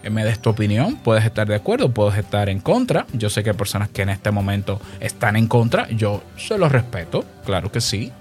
eh, 0.03 0.09
me 0.09 0.25
des 0.25 0.41
tu 0.41 0.49
opinión. 0.49 0.97
Puedes 0.97 1.27
estar 1.27 1.47
de 1.47 1.57
acuerdo, 1.57 1.93
puedes 1.93 2.19
estar 2.19 2.49
en 2.49 2.61
contra. 2.61 3.07
Yo 3.13 3.29
sé 3.29 3.43
que 3.43 3.51
hay 3.51 3.57
personas 3.57 3.91
que 3.91 4.01
en 4.01 4.09
este 4.09 4.31
momento 4.31 4.81
están 5.01 5.37
en 5.37 5.47
contra. 5.47 5.87
Yo 5.91 6.23
se 6.39 6.57
los 6.57 6.73
respeto, 6.73 7.27
claro 7.45 7.71
que 7.71 7.83
sí. 7.83 8.13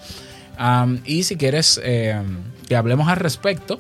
Y 1.06 1.24
si 1.24 1.38
quieres 1.38 1.80
eh, 1.84 2.22
que 2.68 2.76
hablemos 2.76 3.08
al 3.08 3.18
respecto, 3.18 3.80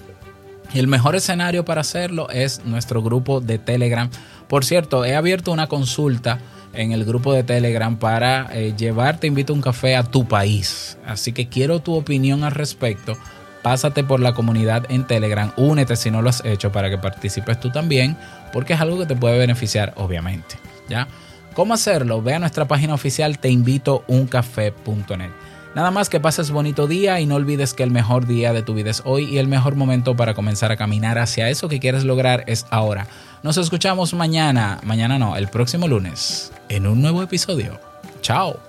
el 0.73 0.88
mejor 0.88 1.15
escenario 1.15 1.65
para 1.65 1.82
hacerlo 1.82 2.30
es 2.30 2.63
nuestro 2.65 3.01
grupo 3.01 3.41
de 3.41 3.57
Telegram. 3.57 4.09
Por 4.47 4.65
cierto, 4.65 5.05
he 5.05 5.15
abierto 5.15 5.51
una 5.51 5.67
consulta 5.67 6.39
en 6.73 6.91
el 6.91 7.05
grupo 7.05 7.34
de 7.34 7.43
Telegram 7.43 7.97
para 7.97 8.49
eh, 8.51 8.73
llevarte, 8.78 9.28
invito 9.28 9.53
a 9.53 9.55
un 9.55 9.61
café 9.61 9.95
a 9.95 10.03
tu 10.03 10.28
país. 10.28 10.97
Así 11.05 11.32
que 11.32 11.47
quiero 11.47 11.80
tu 11.80 11.95
opinión 11.95 12.43
al 12.43 12.51
respecto. 12.51 13.17
Pásate 13.63 14.03
por 14.03 14.19
la 14.19 14.34
comunidad 14.34 14.86
en 14.89 15.05
Telegram, 15.05 15.51
únete 15.57 15.95
si 15.95 16.11
no 16.11 16.21
lo 16.21 16.30
has 16.30 16.45
hecho 16.45 16.71
para 16.71 16.89
que 16.89 16.97
participes 16.97 17.59
tú 17.59 17.71
también, 17.71 18.15
porque 18.53 18.73
es 18.73 18.82
algo 18.82 18.99
que 18.99 19.05
te 19.05 19.15
puede 19.15 19.38
beneficiar, 19.38 19.93
obviamente. 19.97 20.55
¿Ya? 20.88 21.07
¿Cómo 21.53 21.73
hacerlo? 21.73 22.21
Ve 22.21 22.36
a 22.36 22.39
nuestra 22.39 22.65
página 22.65 22.93
oficial 22.93 23.39
teinvitouncafé.net. 23.39 25.32
Nada 25.78 25.91
más 25.91 26.09
que 26.09 26.19
pases 26.19 26.49
bonito 26.49 26.88
día 26.88 27.19
y 27.19 27.28
no 27.28 27.36
olvides 27.36 27.75
que 27.75 27.84
el 27.84 27.91
mejor 27.91 28.25
día 28.25 28.51
de 28.51 28.63
tu 28.63 28.73
vida 28.73 28.89
es 28.89 29.03
hoy 29.05 29.25
y 29.25 29.38
el 29.38 29.47
mejor 29.47 29.75
momento 29.75 30.15
para 30.15 30.34
comenzar 30.34 30.71
a 30.71 30.75
caminar 30.75 31.19
hacia 31.19 31.51
eso 31.51 31.69
que 31.69 31.80
quieres 31.80 32.03
lograr 32.03 32.43
es 32.47 32.65
ahora. 32.71 33.05
Nos 33.43 33.57
escuchamos 33.57 34.15
mañana, 34.15 34.80
mañana 34.82 35.19
no, 35.19 35.36
el 35.36 35.49
próximo 35.49 35.88
lunes, 35.88 36.51
en 36.67 36.88
un 36.88 36.99
nuevo 37.03 37.21
episodio. 37.21 37.80
Chao. 38.21 38.66